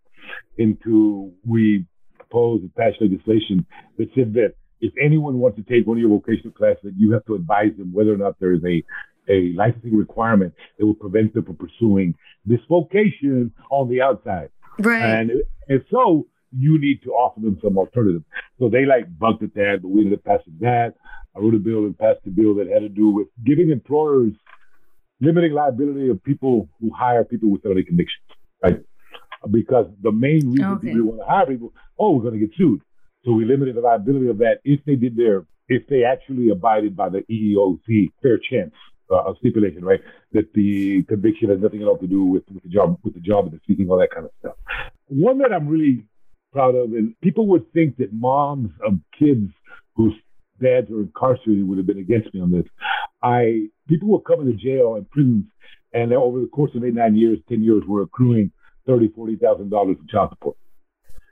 [0.58, 3.66] into, we proposed and passed legislation
[3.98, 7.24] that said that if anyone wants to take one of your vocational classes, you have
[7.26, 8.82] to advise them whether or not there is a
[9.26, 14.50] a licensing requirement that will prevent them from pursuing this vocation on the outside.
[14.78, 15.00] Right.
[15.00, 15.30] And,
[15.66, 16.26] and so
[16.56, 18.22] you need to offer them some alternative.
[18.58, 20.94] So they like bucked at that, but we ended up passing that.
[21.36, 24.32] I wrote a bill and passed a bill that had to do with giving employers
[25.20, 28.24] limiting liability of people who hire people with felony convictions,
[28.62, 28.80] right?
[29.50, 30.88] Because the main reason okay.
[30.88, 32.80] people want to hire people, oh, we're going to get sued.
[33.24, 36.96] So we limited the liability of that if they did their, if they actually abided
[36.96, 38.74] by the EEOC fair chance
[39.10, 40.00] uh, stipulation, right?
[40.32, 43.20] That the conviction has nothing at all to do with, with the job, with the
[43.20, 44.54] job and the seeking, all that kind of stuff.
[45.06, 46.06] One that I'm really
[46.54, 46.92] proud of.
[46.92, 49.50] And people would think that moms of kids
[49.96, 50.14] whose
[50.62, 52.64] dads are incarcerated would have been against me on this.
[53.22, 55.44] I people were coming to jail and prisons,
[55.92, 58.52] and over the course of eight, nine years, ten years, were accruing
[58.86, 60.56] thirty, forty thousand dollars in child support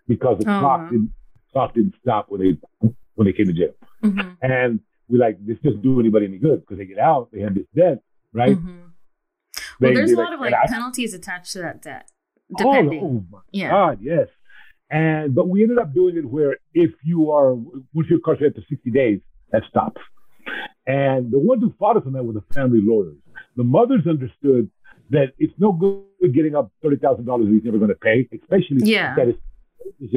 [0.09, 1.13] because the oh, clock didn't
[1.53, 3.75] clock didn't stop when they when they came to jail.
[4.03, 4.31] Mm-hmm.
[4.43, 7.55] And we like this doesn't do anybody any good because they get out, they have
[7.55, 8.57] this debt, right?
[8.57, 8.79] Mm-hmm.
[9.81, 12.11] Well, they, there's a lot like, of like penalties I, attached to that debt.
[12.57, 13.01] Depending.
[13.03, 13.71] Oh, oh my yeah.
[13.71, 14.29] God, yes.
[14.93, 18.63] And but we ended up doing it where if you are once you're incarcerated for
[18.69, 20.01] 60 days, that stops.
[20.87, 23.17] And the ones who fought us on that were the family lawyers.
[23.57, 24.71] The mothers understood
[25.11, 28.91] that it's no good getting up thirty thousand dollars he's never going to pay, especially
[28.91, 29.15] Yeah.
[29.17, 29.37] that is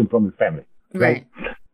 [0.10, 0.64] from his family.
[0.94, 1.26] Right.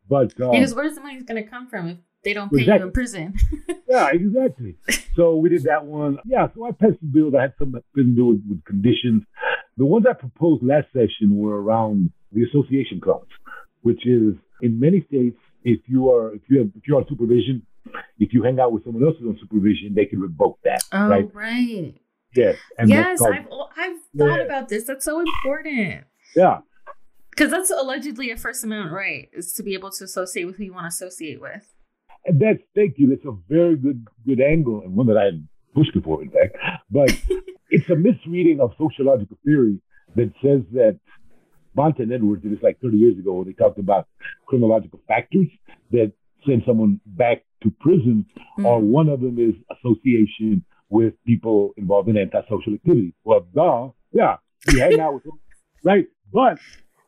[0.10, 2.74] But um, Because where's the money going to come from if they don't pay you
[2.74, 3.34] in prison?
[3.90, 4.76] yeah, exactly.
[5.16, 6.18] So we did that one.
[6.26, 9.24] Yeah, so I passed the bill that had something to do with, with conditions.
[9.78, 13.26] The ones I proposed last session were around the association clause,
[13.82, 17.66] which is in many states, if you are if you have if you're on supervision,
[18.20, 20.82] if you hang out with someone else who's on supervision, they can revoke that.
[20.92, 21.30] Oh, right?
[21.34, 21.96] right.
[22.36, 22.56] Yes.
[22.78, 23.46] And yes, called- I've
[23.78, 24.46] I've thought Yeah.
[24.46, 24.86] about this.
[24.86, 26.06] That's so important.
[26.36, 26.60] yeah.
[27.32, 30.66] Because that's allegedly a First Amendment right, is to be able to associate with who
[30.66, 31.74] you want to associate with.
[32.26, 33.08] And that's thank you.
[33.10, 36.56] That's a very good good angle and one that I had pushed before, in fact.
[36.92, 37.10] But
[37.70, 39.80] it's a misreading of sociological theory
[40.16, 41.00] that says that
[41.78, 44.08] Bonta and Andrews did this like 30 years ago when they talked about
[44.52, 45.48] criminogenic factors
[45.92, 46.12] that
[46.46, 48.26] send someone back to prison,
[48.58, 48.66] Mm.
[48.66, 53.14] or one of them is association with people involved in antisocial activity.
[53.24, 54.38] Well, duh, yeah,
[54.70, 55.40] you hang out with them,
[55.84, 56.08] right?
[56.34, 56.58] But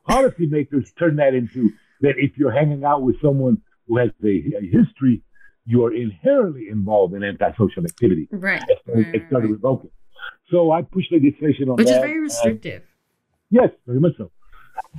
[0.09, 1.71] policymakers turn that into
[2.01, 5.23] that if you're hanging out with someone who has a, a history,
[5.65, 8.27] you are inherently involved in antisocial activity.
[8.31, 8.61] Right.
[8.61, 9.53] And so right, it started right.
[9.53, 9.89] revoking.
[10.51, 12.01] So I pushed legislation on Which is that.
[12.01, 12.83] very and- restrictive.
[13.49, 14.31] Yes, very much so.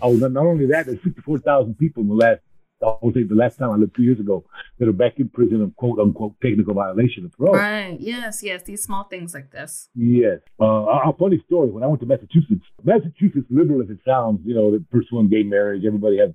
[0.03, 2.41] Oh, not, not only that, there's 64,000 people in the last,
[2.85, 4.45] I would say the last time I looked two years ago,
[4.79, 7.55] that are back in prison on quote unquote technical violation of parole.
[7.55, 7.97] Right.
[7.99, 8.63] Yes, yes.
[8.65, 9.89] These small things like this.
[9.95, 10.41] Yes.
[10.61, 11.71] Uh, a, a funny story.
[11.71, 15.29] When I went to Massachusetts, Massachusetts, liberal as it sounds, you know, the first one
[15.29, 16.31] gay marriage, everybody has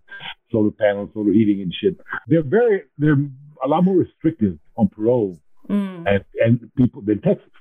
[0.52, 2.00] solar panels, solar heating and shit.
[2.28, 3.18] They're very, they're
[3.64, 6.08] a lot more restrictive on parole Mm.
[6.08, 7.52] and, and people than Texas.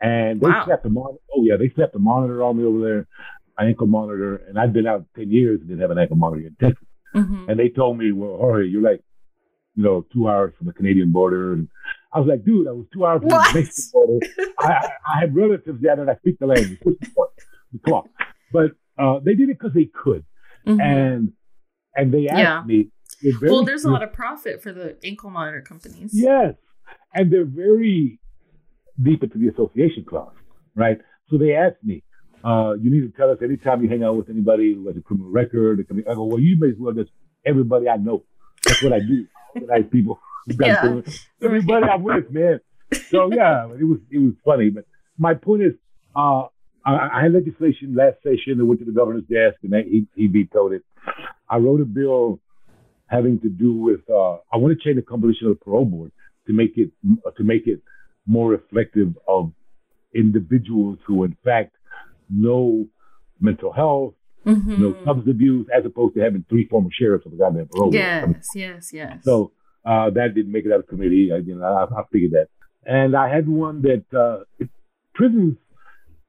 [0.00, 0.64] And they Wow.
[0.66, 1.18] slapped the monitor.
[1.34, 3.06] Oh yeah, they slapped the monitor on me over there,
[3.58, 4.36] an ankle monitor.
[4.36, 6.86] And I'd been out ten years and didn't have an ankle monitor in Texas.
[7.12, 9.02] hmm And they told me, well, Jorge, you're like,
[9.74, 11.52] you know, two hours from the Canadian border.
[11.52, 11.68] And
[12.12, 13.52] I was like, dude, I was two hours from What?
[13.52, 14.26] the Mexican border.
[14.58, 16.78] I, I, I had relatives there and I speak the language.
[16.82, 17.30] What's the point?
[17.84, 18.08] Come on.
[18.52, 20.24] But uh, they did it because they could.
[20.66, 20.80] Mhm.
[20.80, 21.32] And
[21.94, 22.62] and they asked Yeah.
[22.66, 22.90] me.
[23.42, 26.10] well, there's a lot of profit for the ankle monitor companies.
[26.12, 26.54] Yes.
[27.14, 28.18] And they're very
[29.02, 30.34] deep into the association clause,
[30.74, 30.98] right?
[31.30, 32.02] So they asked me,
[32.46, 35.00] uh, you need to tell us anytime you hang out with anybody who has a
[35.00, 35.84] criminal record.
[35.90, 37.10] I go, well, you may as well just
[37.44, 38.22] everybody I know.
[38.64, 39.26] That's what I do.
[39.54, 40.20] Organize people.
[40.60, 41.00] Yeah.
[41.42, 42.60] Everybody I'm with, man.
[43.10, 44.70] So yeah, it was it was funny.
[44.70, 44.84] But
[45.18, 45.72] my point is,
[46.14, 46.42] uh,
[46.84, 50.28] I, I had legislation last session that went to the governor's desk, and he he
[50.28, 50.84] vetoed it.
[51.50, 52.38] I wrote a bill
[53.08, 56.12] having to do with uh, I want to change the composition of the parole board
[56.46, 56.92] to make it
[57.36, 57.80] to make it
[58.24, 59.50] more reflective of
[60.14, 61.75] individuals who, in fact,
[62.30, 62.86] know
[63.40, 64.14] mental health,
[64.46, 64.78] Mhm.
[64.78, 67.92] know substance abuse, as opposed to having three former sheriffs of the goddamn parole.
[67.94, 69.24] Yes, yes, yes.
[69.24, 69.52] So
[69.84, 71.30] uh, that didn't make it out of committee.
[71.32, 72.48] I, you know, I, I figured that.
[72.84, 74.70] And I had one that uh, it-
[75.14, 75.56] prisons.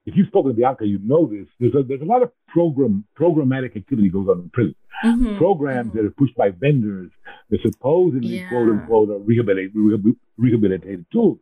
[0.05, 1.47] If you've spoken to Bianca, you know this.
[1.59, 4.75] There's a there's a lot of program programmatic activity goes on in prison.
[5.03, 5.37] Mhm.
[5.37, 5.93] Programs Mhm.
[5.95, 7.11] that are pushed by vendors
[7.49, 8.49] that supposedly Yeah.
[8.49, 11.39] quote unquote are rehabilitate, rehab- rehabilitative tools.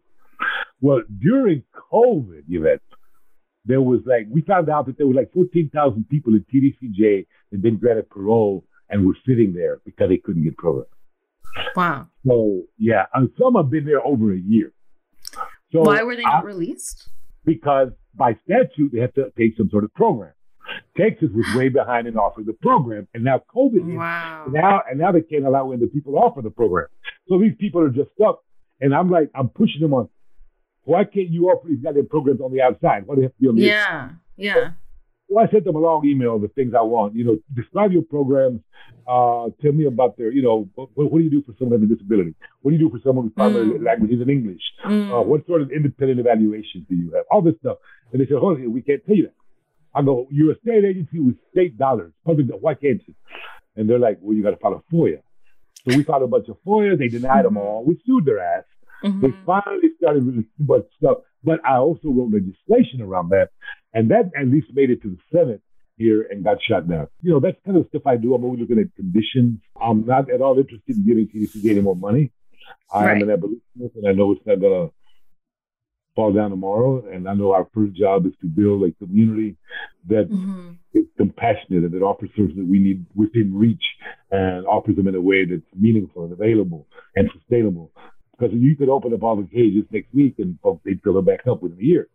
[0.82, 1.63] Well, during
[1.94, 2.82] COVID, Yvette,
[3.65, 7.58] there was like we found out that there were like 14,000 people in TDCJ that
[7.58, 10.89] had been granted parole and were sitting there because they couldn't get programs.
[11.75, 12.08] Wow.
[12.28, 14.71] So yeah, and some have been there over a year.
[15.71, 17.10] So Why were they not I- released?
[17.43, 20.32] because by statute they have to take some sort of program.
[20.97, 23.95] Texas was way behind in offering the program, and now COVID.
[23.97, 24.45] Wow.
[24.49, 26.88] Now and now they can't allow when the people offer the program.
[27.30, 28.41] So these people are just stuck.
[28.82, 30.10] And I'm like, I'm pushing them on.
[30.86, 33.06] Why can't you offer these goddamn programs on the outside?
[33.06, 34.10] Why do they have to be on the Yeah.
[34.38, 34.71] Yeah.
[35.30, 37.15] well, I sent them a long email of the things I want.
[37.15, 38.62] You know, describe your programs.
[39.08, 41.91] Uh, tell me about their, you know, what, what do you do for someone with
[41.91, 42.34] a disability?
[42.62, 43.86] What do you do for someone whose primary Mm.
[43.86, 44.62] language isn't English?
[44.86, 45.12] Mm.
[45.12, 47.26] Uh, what sort of independent evaluations do you have?
[47.32, 47.78] All this stuff.
[48.12, 49.34] And they said, hold on, we can't tell you that.
[49.93, 52.12] I go, you're a state agency with state dollars.
[52.26, 53.13] Public, why can't you?
[53.76, 55.19] And they're like, well, you got to file a FOIA.
[55.88, 56.98] So we filed a bunch of FOIA.
[56.98, 57.58] They denied them Mhm.
[57.62, 57.86] all.
[57.86, 58.63] We sued their ass.
[59.02, 59.46] They Mhm.
[59.46, 61.18] finally started releasing of stuff.
[61.44, 63.50] But I also wrote legislation around that.
[63.94, 65.62] And that at least made it to the Senate
[65.98, 67.08] here and got shot down.
[67.22, 68.34] You know, that's kind of stuff I do.
[68.34, 69.60] I'm always looking at conditions.
[69.82, 72.32] I'm not at all interested in giving CDC any more money.
[72.93, 73.22] I Right.
[73.22, 74.93] am an abolitionist and I know it's not going to
[76.16, 77.06] fall down tomorrow.
[77.08, 79.56] And I know our first job is to build a community
[80.08, 80.78] that Mhm.
[80.93, 83.84] is compassionate and that offers services that we need within reach
[84.32, 87.91] and offers them in a way that's meaningful and available and sustainable.
[88.38, 91.26] Because you could open up all the cages next week and folks they'd fill them
[91.26, 92.08] back up within a year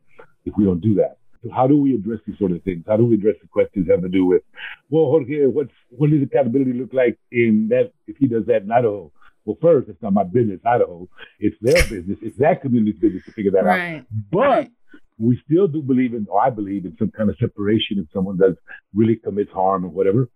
[0.44, 1.16] if we don't do that.
[1.42, 2.84] So how do we address these sort of things?
[2.86, 4.42] How do we address the questions having to do with,
[4.90, 8.70] well, Jorge, what's what does accountability look like in that if he does that in
[8.70, 9.10] Idaho?
[9.46, 11.08] Well, first, it's not my business, Idaho.
[11.38, 12.18] It's their business.
[12.20, 13.64] It's that community's business to figure that out.
[13.64, 14.04] Right.
[14.30, 14.70] But Right.
[15.18, 18.36] we still do believe in, or I believe in some kind of separation if someone
[18.36, 18.54] does
[18.94, 20.28] really commits harm or whatever.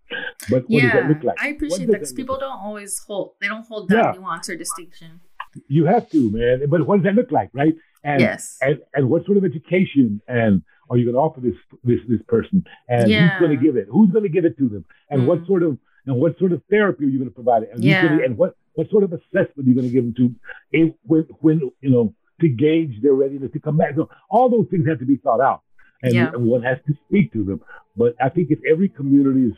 [0.49, 1.37] But what yeah, does that look like?
[1.39, 4.19] I appreciate that because people don't always hold they don't hold that Yeah.
[4.19, 5.21] nuance or distinction.
[5.67, 6.63] You have to, man.
[6.69, 7.75] But what does that look like, right?
[8.03, 8.57] And yes.
[8.61, 12.21] and, and what sort of education and are you going to offer this this this
[12.27, 13.29] person and Yeah.
[13.29, 15.47] who's going to give it who's going to give it to them and what Mm.
[15.47, 18.03] sort of and what sort of therapy are you going to provide and, Yeah.
[18.07, 20.35] gonna- and what what sort of assessment are you going to give them to
[20.71, 24.67] if, when when you know to gauge their readiness to come back so all those
[24.69, 25.61] things have to be thought out
[26.03, 26.31] and, Yeah.
[26.33, 27.61] and one has to speak to them
[27.97, 29.57] but I think if every community is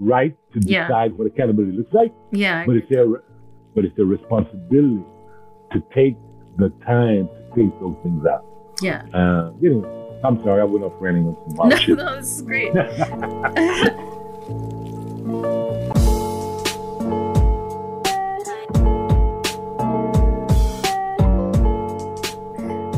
[0.00, 0.86] right to Yeah.
[0.88, 2.66] decide what accountability looks like Yeah.
[2.66, 3.06] But it's their
[3.74, 5.02] but it's their responsibility
[5.72, 6.16] to take
[6.58, 8.44] the time to think those things out.
[8.80, 9.02] yeah.
[9.12, 11.96] Uh, you know, I'm sorry, I went off ranting on some No, shit.
[11.98, 12.72] no, this is great.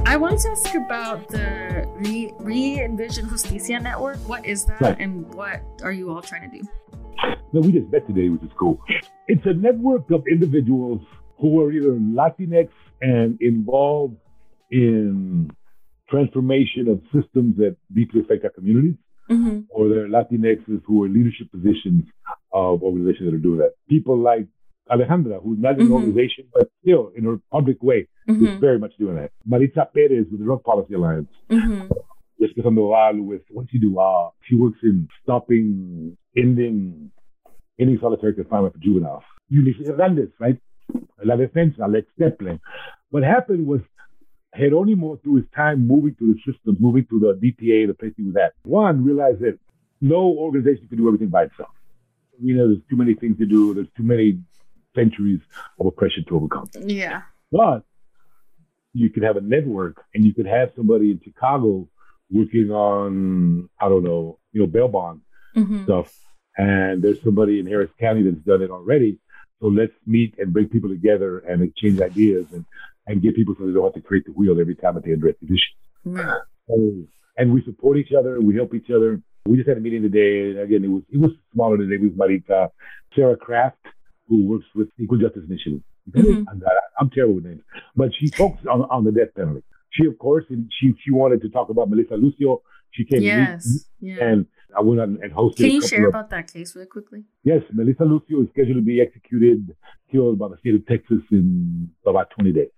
[0.09, 4.17] I wanted to ask about the Re, Re Envision Justicia Network.
[4.29, 4.97] What is that, Right.
[4.99, 6.69] and what are you all trying to do?
[7.53, 8.81] No, we just met today, which is cool.
[9.29, 11.01] It's a network of individuals
[11.39, 12.69] who are either Latinx
[13.03, 14.17] and involved
[14.71, 15.51] in
[16.09, 18.95] transformation of systems that deeply affect our communities,
[19.31, 19.63] Mm-hmm.
[19.71, 22.05] or they're Latinxes who are in leadership positions
[22.53, 23.73] of organizations that are doing that.
[23.89, 24.47] People like
[24.89, 25.95] Alejandra, who's not in an Mhm.
[25.95, 28.61] organization, but still in her public way, is Mm-hmm.
[28.61, 29.33] very much doing that.
[29.45, 31.29] Maritza Perez with the Drug Policy Alliance.
[31.51, 31.89] Mm-hmm.
[32.41, 33.99] Jessica Sandoval with what does she do?
[33.99, 37.11] Uh, she works in stopping, ending,
[37.79, 39.23] ending solitary confinement for juveniles.
[39.49, 40.59] You need Ulises Hernandez, right?
[41.25, 42.61] La Defensa, Lex Zeppelin.
[43.11, 43.81] What happened was
[44.57, 48.23] Jeronimo, through his time moving through the system, moving through the DTA, the place he
[48.23, 49.59] was at, one realized that
[50.01, 51.71] no organization can do everything by itself.
[52.41, 53.75] You know, there's too many things to do.
[53.75, 54.41] There's too many
[54.95, 55.41] centuries
[55.79, 56.69] of oppression to overcome.
[56.81, 57.23] Yeah.
[57.53, 57.85] But
[58.93, 61.89] you could have a network and you could have somebody in Chicago
[62.31, 65.21] working on, I don't know, you know, bail bond
[65.57, 65.85] Mm-hmm.
[65.85, 66.15] stuff.
[66.57, 69.19] And there's somebody in Harris County that's done it already.
[69.61, 72.65] So let's meet and bring people together and exchange ideas and,
[73.07, 75.13] and get people so they don't have to create the wheel every time that they
[75.13, 75.75] address the issue.
[76.05, 76.41] Right.
[76.69, 76.93] So,
[77.39, 78.41] and we support each other.
[78.41, 79.21] We help each other.
[79.47, 80.51] We just had a meeting today.
[80.51, 81.95] And again, it was it was smaller today.
[81.97, 82.71] It was Marita,
[83.15, 83.79] Sarah Kraft,
[84.29, 85.81] who works with Equal Justice Initiative.
[86.11, 86.45] Mhm.
[86.51, 86.63] I'm,
[87.01, 87.63] I'm terrible with names,
[87.97, 89.63] but she focuses on, on the death penalty.
[89.91, 92.63] She, of course, and she she wanted to talk about Melissa Lucio.
[92.93, 93.85] She came to meet, Yes.
[94.01, 94.25] Yeah.
[94.25, 94.47] and
[94.77, 95.57] I went on and hosted.
[95.57, 97.25] Can you share of, about that case really quickly?
[97.45, 99.75] Yes, Melissa Lucio is scheduled to be executed,
[100.11, 102.69] killed by the state of Texas in about 20 days.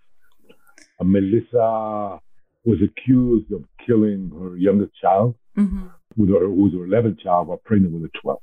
[1.00, 2.20] Uh, Melissa
[2.64, 5.86] was accused of killing her youngest child, Mm-hmm.
[6.16, 8.38] with her, who was her 11th child, while pregnant with her 12th.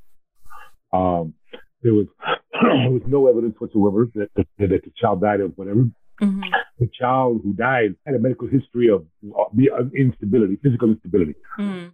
[0.91, 1.33] Um,
[1.81, 2.07] there was
[2.51, 5.85] there was no evidence whatsoever that, that, that the child died of whatever.
[6.21, 6.41] Mm-hmm.
[6.79, 9.05] The child who died had a medical history of
[9.97, 11.35] instability, physical instability.
[11.57, 11.87] Mm-hmm.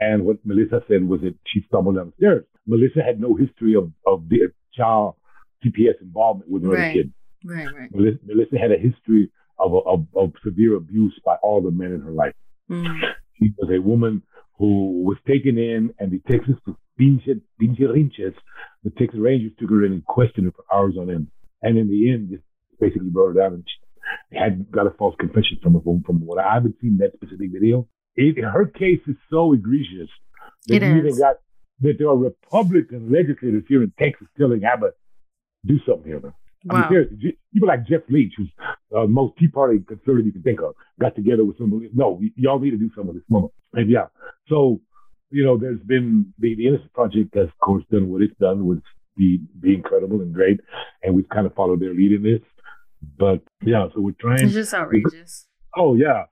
[0.00, 2.44] And what Melissa said was that she stumbled downstairs.
[2.66, 5.14] Melissa had no history of, of the child
[5.64, 6.92] CPS involvement with her Right.
[6.94, 7.12] kid.
[7.44, 7.66] Right.
[7.74, 7.94] Right.
[7.94, 12.00] Melissa, Melissa had a history of, of, of severe abuse by all the men in
[12.00, 12.34] her life.
[12.70, 13.04] Mm-hmm.
[13.38, 14.22] She was a woman
[14.58, 16.56] who was taken in, and the Texas
[17.00, 18.34] pinche, pinche rinches,
[18.84, 21.28] the Texas Rangers took her in and questioned her for hours on end.
[21.62, 22.42] And in the end, just
[22.80, 25.80] basically brought her down and she had got a false confession from her.
[25.80, 27.86] From, from what I haven't seen that specific video.
[28.18, 30.10] It, her case is so egregious
[30.66, 31.36] that It you even got
[31.80, 34.94] that there are Republican legislators here in Texas telling Abbott,
[35.64, 36.34] do something here, man.
[36.68, 38.50] I mean, seriously, people like Jeff Leach, who's
[38.96, 41.72] uh, most Tea Party conservative you can think of, got together with some.
[41.72, 43.50] Of these No, y- y'all need to do something with this woman.
[43.74, 44.06] And yeah,
[44.48, 44.80] so
[45.30, 48.66] you know, there's been the the Innocence Project has, of course, done what it's done,
[48.66, 48.82] which
[49.16, 50.60] be be incredible and great,
[51.02, 52.42] and we've kind of followed their lead in this.
[53.16, 54.44] But yeah, so we're trying.
[54.44, 55.46] It's just outrageous.
[55.76, 56.24] Oh yeah,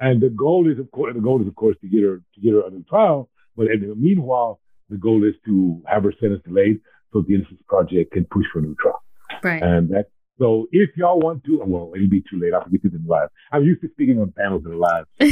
[0.00, 2.40] and the goal is of course the goal is of course to get her to
[2.40, 3.28] get her under trial.
[3.56, 6.80] But in the meanwhile, the goal is to have her sentence delayed
[7.12, 9.02] so the Innocence Project can push for a new trial.
[9.42, 9.62] Right.
[9.62, 10.06] And that
[10.38, 12.54] so if y'all want to, well, it'll be too late.
[12.54, 13.28] I'll forget this in live.
[13.50, 15.04] I'm used to speaking on panels and live.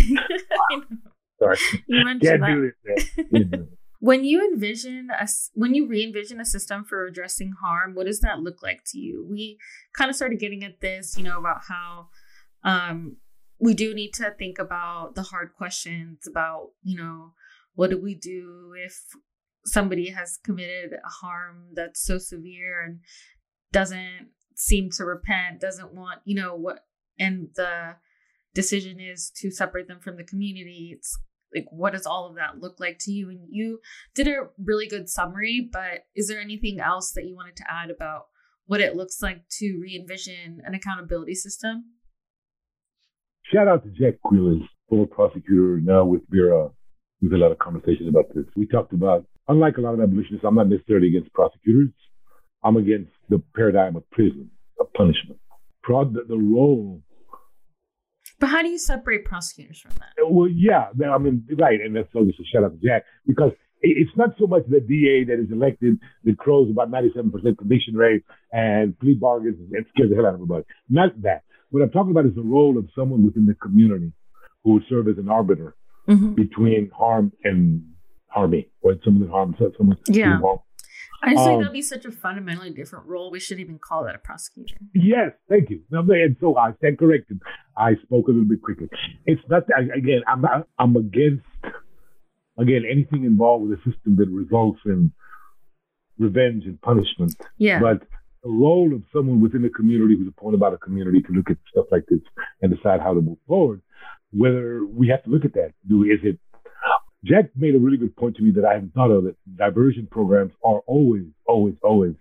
[1.39, 2.47] Sorry, you mentioned can't that.
[2.47, 3.11] do this.
[3.14, 3.69] Can't do it.
[3.99, 8.41] When you envision a when you re-envision a system for addressing harm, what does that
[8.41, 9.27] look like to you?
[9.29, 9.59] We
[9.97, 12.09] kind of started getting at this, you know, about how
[12.62, 13.17] um,
[13.59, 17.32] we do need to think about the hard questions about, you know,
[17.74, 19.00] what do we do if
[19.64, 23.00] somebody has committed a harm that's so severe and
[23.72, 26.80] doesn't seem to repent, doesn't want, you know, what,
[27.18, 27.96] and the
[28.54, 30.92] decision is to separate them from the community.
[30.96, 31.18] It's
[31.54, 33.30] like, what does all of that look like to you?
[33.30, 33.80] And you
[34.14, 37.90] did a really good summary, but is there anything else that you wanted to add
[37.90, 38.26] about
[38.66, 41.95] what it looks like to re envision an accountability system?
[43.53, 44.68] Shout out to Jack Quillen.
[44.88, 46.70] former prosecutor, now with Vera.
[47.20, 48.44] We've had a lot of conversations about this.
[48.57, 51.90] We talked about, unlike a lot of abolitionists, I'm not necessarily against prosecutors.
[52.62, 55.40] I'm against the paradigm of prison, of punishment.
[55.82, 57.03] Pro- the, the role
[58.38, 60.28] but how do you separate prosecutors from that?
[60.28, 62.20] Well, yeah, I mean, right, and that's a
[62.53, 66.38] shout out to Jack because it's not so much the DA that is elected that
[66.38, 70.64] crows about 97% conviction rate and plea bargains and scares the hell out of everybody.
[70.88, 71.44] Not that.
[71.71, 74.12] What I'm talking about is the role of someone within the community
[74.62, 75.75] who would serve as an arbiter
[76.09, 76.35] mm-hmm.
[76.35, 77.85] between harm and
[78.29, 79.99] harming, or someone that harms someone.
[80.09, 80.39] Yeah.
[81.23, 83.31] I just um, think that'd be such a fundamentally different role.
[83.31, 84.77] We should even call that a prosecutor.
[84.95, 85.81] Yes, thank you.
[85.91, 87.41] And so I stand corrected.
[87.77, 88.89] I spoke a little bit quickly.
[89.25, 89.62] It's not
[89.95, 90.23] again.
[90.29, 91.45] I'm not, I'm against
[92.59, 95.11] again anything involved with a system that results in
[96.19, 97.35] revenge and punishment.
[97.59, 97.81] Yeah.
[97.81, 98.07] But
[98.47, 101.57] the role of someone within the community who's appointed by the community to look at
[101.68, 102.20] stuff like this
[102.62, 103.82] and decide how to move forward.
[104.32, 105.72] Whether we have to look at that.
[105.88, 106.38] Do is it
[107.24, 110.07] Jack made a really good point to me that I hadn't thought of that diversion
[110.09, 112.14] programs are always, always, always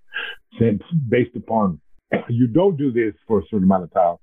[1.10, 1.80] based upon
[2.30, 4.16] you don't do this for a certain amount of time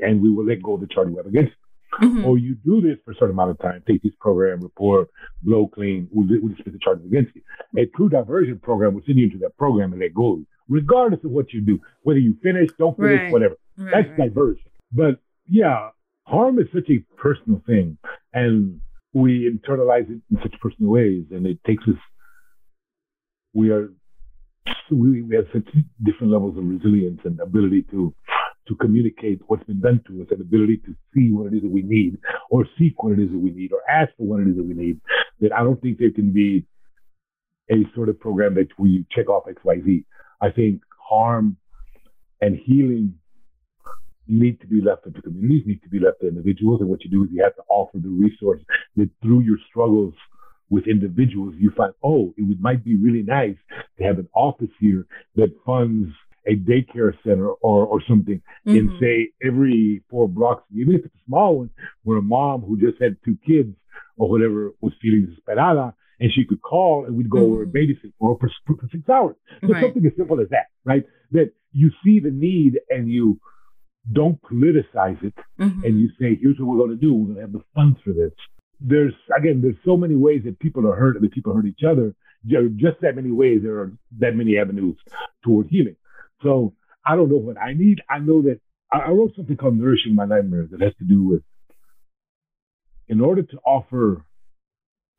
[0.00, 1.52] and we will let go of the charge have against
[2.00, 2.24] mm-hmm.
[2.24, 5.08] Or you do this for a certain amount of time, take this program, report,
[5.42, 7.42] blow clean, we'll, we'll dismiss the charges against you.
[7.76, 11.30] A true diversion program will send you into that program and let go regardless of
[11.30, 13.32] what you do, whether you finish, don't finish, right.
[13.32, 13.56] whatever.
[13.76, 14.28] Right, That's right.
[14.28, 14.70] diversion.
[14.92, 15.90] But yeah,
[16.24, 17.98] harm is such a personal thing.
[18.32, 18.80] And
[19.16, 21.94] we internalize it in such personal ways, and it takes us.
[23.54, 23.88] We are
[24.90, 25.66] we, we have such
[26.04, 28.14] different levels of resilience and ability to
[28.68, 31.70] to communicate what's been done to us, and ability to see what it is that
[31.70, 32.18] we need,
[32.50, 34.64] or seek what it is that we need, or ask for what it is that
[34.64, 35.00] we need.
[35.40, 36.66] That I don't think there can be
[37.70, 40.04] a sort of program that we check off X Y Z.
[40.40, 41.56] I think harm
[42.40, 43.14] and healing
[44.28, 46.80] need to be left up to communities, need to be left to individuals.
[46.80, 48.60] And what you do is you have to offer the resource
[48.96, 50.14] that through your struggles
[50.68, 53.56] with individuals, you find, oh, it would, might be really nice
[53.98, 55.06] to have an office here
[55.36, 56.10] that funds
[56.48, 58.76] a daycare center or, or something mm-hmm.
[58.76, 61.70] in say every four blocks, even if it's a small one,
[62.02, 63.74] where a mom who just had two kids
[64.16, 67.52] or whatever was feeling desesperada and she could call and we'd go mm-hmm.
[67.52, 69.36] over and babysit for, for, for six hours.
[69.60, 69.82] So right.
[69.82, 71.04] something as simple as that, right?
[71.32, 73.38] That you see the need and you
[74.12, 75.84] don't politicize it mm-hmm.
[75.84, 77.12] and you say, here's what we're going to do.
[77.12, 78.32] We're going to have the funds for this.
[78.80, 81.84] There's, again, there's so many ways that people are hurt and that people hurt each
[81.88, 82.14] other.
[82.44, 84.96] There are just that many ways, there are that many avenues
[85.44, 85.96] toward healing.
[86.42, 88.00] So I don't know what I need.
[88.08, 88.60] I know that
[88.92, 91.42] I wrote something called Nourishing My Nightmares that has to do with,
[93.08, 94.24] in order to offer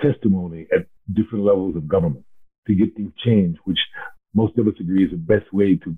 [0.01, 2.25] testimony at different levels of government
[2.67, 3.79] to get things changed, which
[4.33, 5.95] most of us agree is the best way to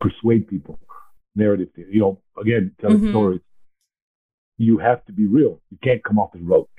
[0.00, 0.78] persuade people
[1.34, 1.88] narrative there.
[1.88, 3.10] You know, again, telling mm-hmm.
[3.10, 3.40] stories.
[4.58, 5.60] You have to be real.
[5.70, 6.70] You can't come off the rope.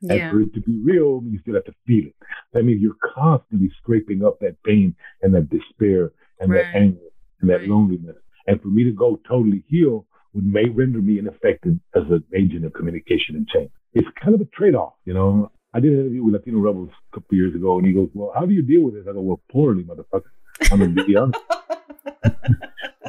[0.00, 0.14] Yeah.
[0.14, 2.14] And for it to be real, you still have to feel it.
[2.52, 6.64] That means you're constantly scraping up that pain and that despair and right.
[6.64, 7.08] that anger
[7.40, 7.68] and that right.
[7.68, 8.16] loneliness.
[8.46, 12.64] And for me to go totally heal would may render me ineffective as an agent
[12.64, 13.70] of communication and change.
[13.94, 15.50] It's kind of a trade-off, you know.
[15.74, 18.32] I did an interview with Latino Rebels a couple years ago, and he goes, "Well,
[18.32, 20.30] how do you deal with it?" I go, "Well, poorly, motherfucker.
[20.70, 21.40] I'm gonna be honest."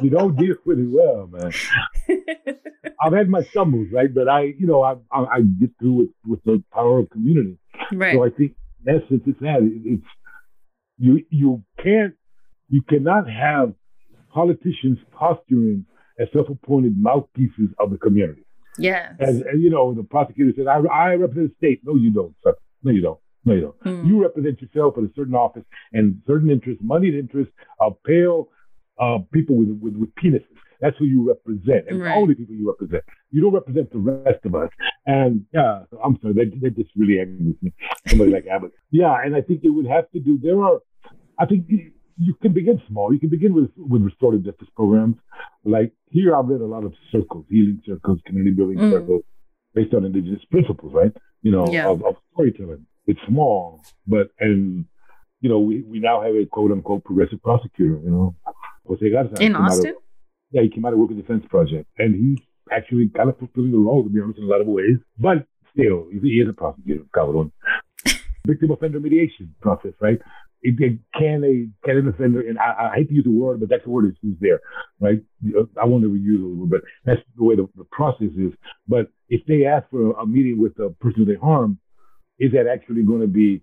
[0.02, 1.52] you don't deal with it well, man.
[3.00, 4.12] I've had my stumbles, right?
[4.12, 7.58] But I, you know, I, I, I get through it with the power of community.
[7.92, 8.14] Right.
[8.14, 9.58] So I think in essence, it's that.
[9.62, 10.06] It's
[10.98, 11.24] you.
[11.30, 12.14] You can't.
[12.68, 13.74] You cannot have
[14.32, 15.86] politicians posturing
[16.18, 18.45] as self-appointed mouthpieces of the community.
[18.78, 19.12] Yeah.
[19.18, 21.80] And, and, you know, the prosecutor said, I, I represent the state.
[21.84, 22.54] No, you don't, sir.
[22.82, 23.18] No, you don't.
[23.44, 23.80] No, you don't.
[23.80, 24.06] Mm.
[24.06, 28.48] You represent yourself at a certain office and certain interests, moneyed interests of pale
[29.00, 30.44] uh, people with, with, with penises.
[30.78, 32.10] That's who you represent, and right.
[32.10, 33.02] the only people you represent.
[33.30, 34.68] You don't represent the rest of us.
[35.06, 37.72] And yeah, I'm sorry, they they just really angry with me.
[38.08, 38.72] Somebody like Abbott.
[38.90, 40.38] Yeah, and I think it would have to do.
[40.42, 40.80] There are,
[41.38, 41.66] I think
[42.18, 43.12] you can begin small.
[43.12, 45.16] You can begin with with restorative justice programs.
[45.64, 48.90] Like here, I've read a lot of circles, healing circles, community building mm.
[48.90, 49.22] circles,
[49.74, 51.12] based on indigenous principles, right?
[51.42, 51.88] You know, yeah.
[51.88, 52.86] of, of storytelling.
[53.06, 54.86] It's small, but and
[55.40, 58.34] you know, we, we now have a quote unquote progressive prosecutor, you know,
[58.86, 59.42] Jose Garza.
[59.42, 59.90] In Austin?
[59.90, 59.96] Of,
[60.50, 61.86] yeah, he came out of Worker Defense Project.
[61.98, 64.66] And he's actually kind of fulfilling the role, to be honest, in a lot of
[64.66, 64.96] ways.
[65.18, 67.52] But still, he is a prosecutor, cabrón.
[68.46, 70.20] Victim offender mediation process, right?
[70.62, 73.60] It, it, can a can an offender, and I, I, hate to use the word,
[73.60, 74.60] but that's the word that's used there,
[75.00, 75.20] right?
[75.80, 78.52] I won't ever use the word, but that's the way the, the process is.
[78.88, 81.78] But if they ask for a meeting with the person they harm,
[82.38, 83.62] is that actually going to be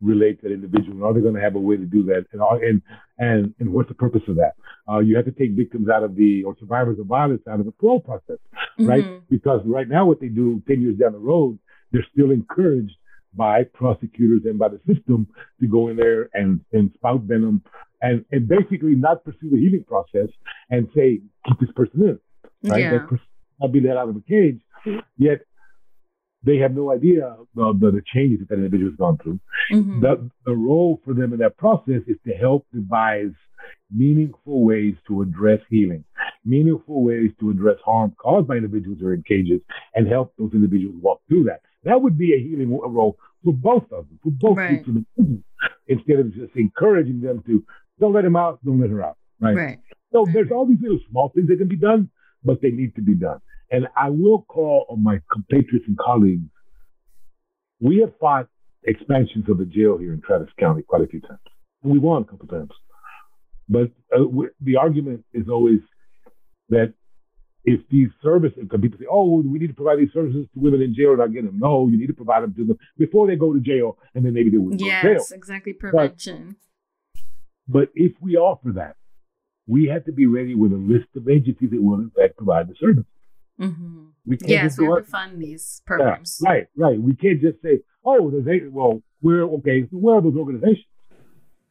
[0.00, 0.92] relate to that individual?
[0.92, 2.26] And are they going to have a way to do that?
[2.32, 2.82] And and
[3.18, 4.52] and, and what's the purpose of that?
[4.88, 7.66] Uh, you have to take victims out of the or survivors of violence out of
[7.66, 8.38] the parole process,
[8.78, 9.04] right?
[9.04, 9.22] Mhm.
[9.30, 11.58] Because right now, what they do ten years down the road,
[11.92, 12.94] they're still encouraged
[13.36, 15.26] by prosecutors and by the system
[15.60, 17.62] to go in there and and spout venom
[18.02, 20.28] and and basically not pursue the healing process
[20.70, 22.80] and say keep this person in, right?
[22.80, 22.90] Yeah.
[22.98, 23.26] That person
[23.60, 24.60] not be let out of a cage,
[25.16, 25.40] yet.
[26.46, 27.24] They have no idea
[27.56, 29.40] of the, the changes that that individual's gone through
[29.72, 30.02] Mhm.
[30.02, 33.32] the, the role for them in that process is to help devise
[33.90, 36.04] meaningful ways to address healing,
[36.44, 39.62] meaningful ways to address harm caused by individuals who are in cages
[39.94, 41.62] and help those individuals walk through that.
[41.84, 44.84] That would be a healing role for both of them, for both Right.
[44.86, 45.44] individuals,
[45.86, 47.64] instead of just encouraging them to
[48.00, 49.16] don't let him out, don't let her out.
[49.40, 49.56] Right.
[49.56, 49.78] Right.
[50.12, 52.10] So there's all these little small things that can be done,
[52.44, 53.40] but they need to be done.
[53.70, 56.48] And I will call on my compatriots and colleagues.
[57.80, 58.48] We have fought
[58.84, 61.40] expansions of the jail here in Travis County quite a few times,
[61.82, 62.70] and we won a couple times.
[63.68, 64.24] But uh,
[64.60, 65.80] the argument is always
[66.68, 66.94] that
[67.64, 70.82] if these services, because people say, oh, we need to provide these services to women
[70.82, 71.58] in jail and not get them.
[71.58, 74.34] No, you need to provide them to them before they go to jail, and then
[74.34, 75.12] maybe they wouldn't go to jail.
[75.12, 75.72] Yes, exactly.
[75.72, 76.56] Prevention.
[77.66, 78.96] But if we offer that,
[79.66, 82.68] we have to be ready with a list of agencies that will, in fact, provide
[82.68, 83.04] the service.
[83.58, 86.40] hmm We can't Yes, just we have to fund these Yeah, programs.
[86.44, 87.00] right, right.
[87.00, 89.82] We can't just say, oh, there's a, well, we're okay.
[89.90, 90.84] So where are those organizations?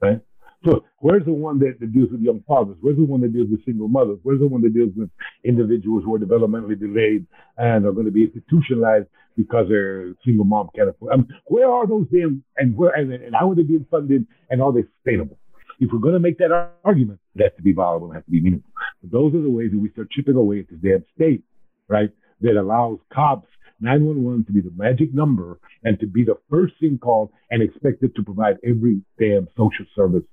[0.01, 0.21] Right?
[0.65, 2.77] So where's the one that, that deals with young fathers?
[2.81, 4.19] Where's the one that deals with single mothers?
[4.23, 5.09] Where's the one that deals with
[5.43, 7.25] individuals who are developmentally delayed
[7.57, 11.13] and are going to be institutionalized because their single mom can't afford?
[11.13, 14.25] I mean, where are those damn and where and, and how are they being funded
[14.49, 15.37] and are they sustainable?
[15.79, 16.51] If we're going to make that
[16.85, 18.71] argument, it has to be viable, it has to be meaningful.
[19.01, 21.43] But those are the ways that we start chipping away at this damn state,
[21.89, 22.09] right?
[22.41, 23.47] That allows cops
[23.81, 28.15] 911 to be the magic number and to be the first thing called and expected
[28.15, 30.23] to provide every damn social service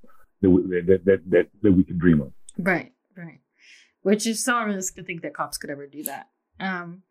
[0.42, 2.32] that we, that, that, that, we can dream of.
[2.58, 3.40] Right, right.
[4.02, 6.28] Which is so unrealistic to think that cops could ever do that.
[6.58, 7.02] Um,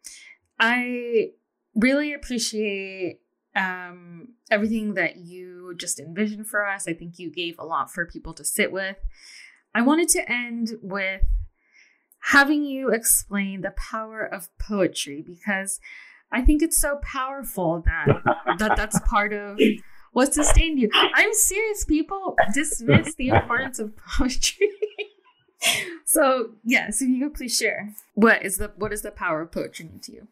[0.60, 1.32] I
[1.76, 3.20] really appreciate
[3.56, 6.88] um, everything that you just envisioned for us.
[6.88, 8.98] I think you gave a lot for people to sit with.
[9.74, 11.22] I wanted to end with
[12.22, 15.80] having you explain the power of poetry because
[16.32, 18.08] I think it's so powerful that
[18.60, 19.60] that that's part of
[20.14, 20.89] what sustained you.
[20.93, 21.86] I'm serious.
[21.86, 24.70] People dismiss the importance of poetry.
[26.05, 29.51] so yes, if you could please share what is the what is the power of
[29.51, 30.28] poetry mean to you?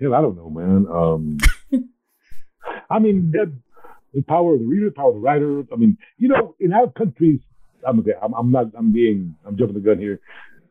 [0.00, 0.86] Yeah, I don't know, man.
[0.90, 1.38] Um,
[2.90, 3.52] I mean, the,
[4.12, 5.62] the power of the reader, the power of the writer.
[5.72, 7.40] I mean, you know, in our countries,
[7.86, 8.12] I'm okay.
[8.20, 8.66] I'm, I'm not.
[8.76, 9.36] I'm being.
[9.46, 10.20] I'm jumping the gun here.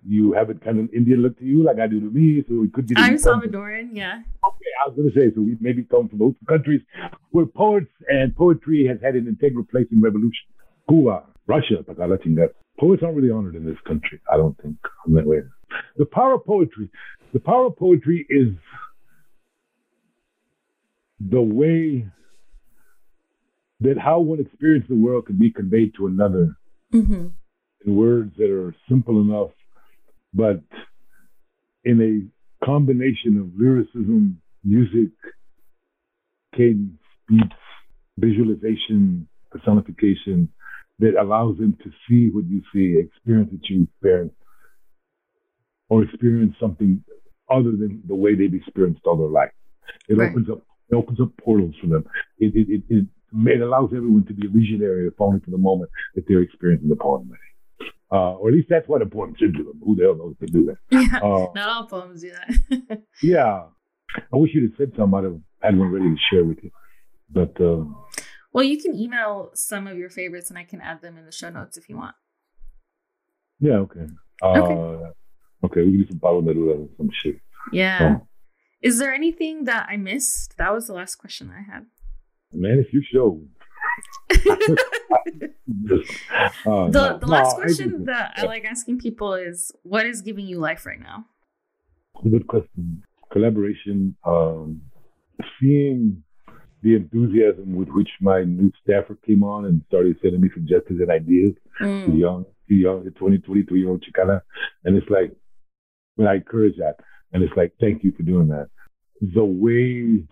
[0.06, 2.44] You have it kind of Indian look to you, like I do to me.
[2.48, 2.96] So it could be.
[2.98, 3.90] I'm Salvadoran.
[3.94, 4.22] Yeah.
[4.46, 6.82] Okay, I was going to say, so we maybe come from those countries
[7.32, 10.46] where poets and poetry has had an integral place in revolution.
[10.90, 12.50] Cuba, Russia, Tagala Chingat.
[12.80, 14.76] Poets aren't really honored in this country, I don't think,
[15.08, 15.38] in that way.
[15.98, 16.90] The power of poetry,
[17.32, 18.50] the power of poetry is
[21.20, 22.08] the way
[23.80, 26.58] that how one experiences the world can be conveyed to another
[26.94, 27.28] Mm-hmm.
[27.86, 29.50] in words that are simple enough,
[30.34, 30.62] but
[31.84, 32.30] in
[32.62, 35.12] a combination of lyricism, music,
[36.56, 37.54] cadence, beats,
[38.18, 40.50] visualization, personification
[41.00, 44.34] that allows them to see what you see, experience what you experience,
[45.90, 47.04] or experience something
[47.50, 49.52] other than the way they've experienced all their life.
[50.08, 50.30] It Right.
[50.30, 52.06] opens up it opens up portals for them.
[52.40, 53.08] It it, it, it
[53.48, 56.90] it allows everyone to be a visionary if only for the moment that they're experiencing
[56.90, 57.32] the poem.
[58.14, 59.74] Uh, or at least that's what a poem should do.
[59.84, 60.78] Who the hell knows to do that?
[60.92, 61.18] Yeah.
[61.20, 63.02] Uh, Not all poems do that.
[63.24, 63.64] yeah.
[64.16, 65.18] I wish you'd have said something.
[65.18, 66.70] I'd have had one ready to share with you.
[67.30, 67.86] But uh,
[68.54, 71.32] well, you can email some of your favorites, and I can add them in the
[71.32, 72.16] show notes if you want.
[73.60, 74.06] yeah, okay.
[74.44, 75.12] Uh, Okay.
[75.66, 77.38] okay, we can do some Pablo Neruda or some shit.
[77.72, 78.18] Yeah.
[78.22, 78.28] Oh.
[78.84, 80.56] Is there anything that I missed?
[80.58, 81.86] That was the last question I had.
[82.52, 83.42] Man, if you show.
[84.32, 84.36] Uh,
[86.90, 90.60] the the last I question that I like asking people is what is giving you
[90.60, 91.26] life right now?
[92.30, 93.04] Good question.
[93.32, 94.82] Collaboration, um,
[95.60, 96.24] seeing
[96.84, 101.10] the enthusiasm with which my new staffer came on and started sending me suggestions and
[101.10, 101.54] ideas.
[101.80, 102.20] The Mm.
[102.20, 104.42] young, young, the 20, 23 year old Chicana.
[104.84, 105.32] And it's like,
[106.16, 106.98] when I encourage that,
[107.32, 108.68] and it's like, thank you for doing that.
[109.22, 110.24] The way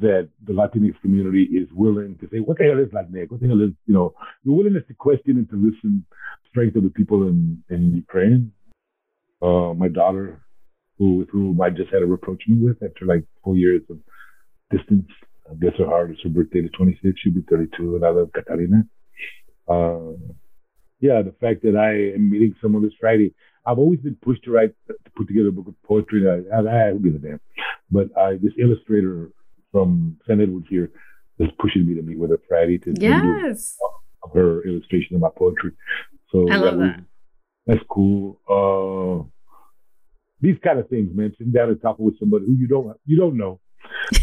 [0.00, 3.30] that the Latinx community is willing to say, what the hell is Latinx?
[3.30, 4.14] What the hell is, you know,
[4.44, 6.04] the willingness to question and to listen,
[6.50, 8.52] strength of the people in, in Ukraine.
[9.40, 10.40] Uh, my daughter,
[10.98, 13.98] who whom I just had a rapprochement with after like four years of
[14.70, 15.08] distance,
[15.50, 16.12] I guess her heart.
[16.12, 17.14] is her birthday, the 26th.
[17.18, 18.84] She'll be 32, and I love Catalina.
[19.68, 20.16] Uh,
[21.00, 23.34] yeah, the fact that I am meeting someone this Friday.
[23.66, 26.24] I've always been pushed to write, to put together a book of poetry.
[26.28, 27.40] I, I, I give a damn.
[27.90, 29.30] But I, this illustrator
[29.72, 30.18] from.
[30.28, 30.90] Edwards here
[31.38, 33.76] is pushing me to meet with her Friday to, yes.
[33.76, 35.72] do her illustration of my poetry.
[36.30, 37.04] So I love that.
[37.66, 38.40] That's cool.
[38.48, 39.24] Uh,
[40.40, 41.32] these kind of things, man.
[41.38, 43.60] Sitting down and talking with somebody who you don't you don't know,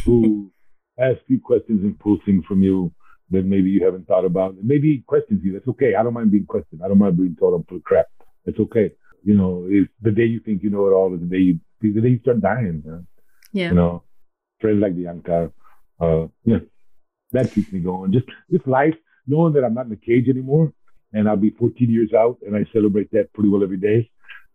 [0.05, 0.51] who
[0.99, 2.91] asks you questions and pulls things from you
[3.31, 4.55] that maybe you haven't thought about.
[4.55, 5.53] And maybe questions you.
[5.53, 5.95] That's okay.
[5.95, 6.81] I don't mind being questioned.
[6.83, 8.07] I don't mind being told I'm full of crap.
[8.45, 8.91] It's okay.
[9.23, 11.59] You know, it's the day you think you know it all is the day you
[11.81, 12.81] the day you start dying.
[12.85, 13.07] Man.
[13.53, 13.69] Yeah.
[13.69, 14.03] You know,
[14.59, 15.51] friends like Bianca,
[15.99, 16.59] uh, yeah,
[17.31, 18.11] that keeps me going.
[18.11, 18.95] Just just life,
[19.27, 20.73] knowing that I'm not in the cage anymore,
[21.13, 24.09] and I'll be 14 years out, and I celebrate that pretty well every day.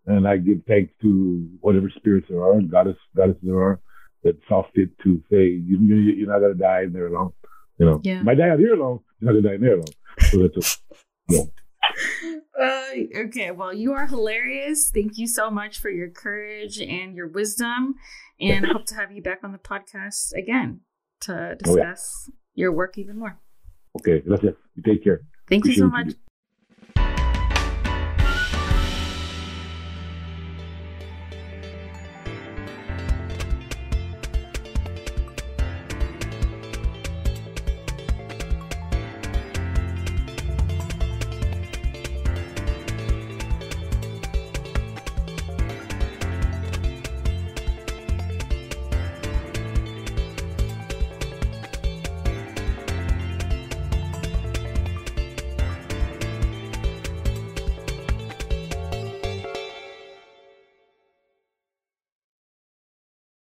[0.07, 3.81] And I give thanks to whatever spirits there are, goddess, goddesses there are,
[4.23, 7.33] that saw fit to say, you, you, you're not going to die in there alone.
[7.79, 8.23] You know, Yeah.
[8.23, 9.87] might die out here alone, you're not going to die in there alone.
[10.31, 10.81] So that's
[11.31, 11.37] a,
[12.61, 12.85] Uh,
[13.27, 14.91] okay, well, you are hilarious.
[14.93, 17.95] Thank you so much for your courage and your wisdom,
[18.41, 20.81] and hope to have you back on the podcast again
[21.23, 21.33] to
[21.67, 21.85] Oh, yeah.
[21.93, 23.39] discuss your work even more.
[24.01, 24.23] okay.
[24.25, 24.57] It.
[24.85, 25.21] Take care.
[25.49, 26.15] Thank you so Appreciate what you much.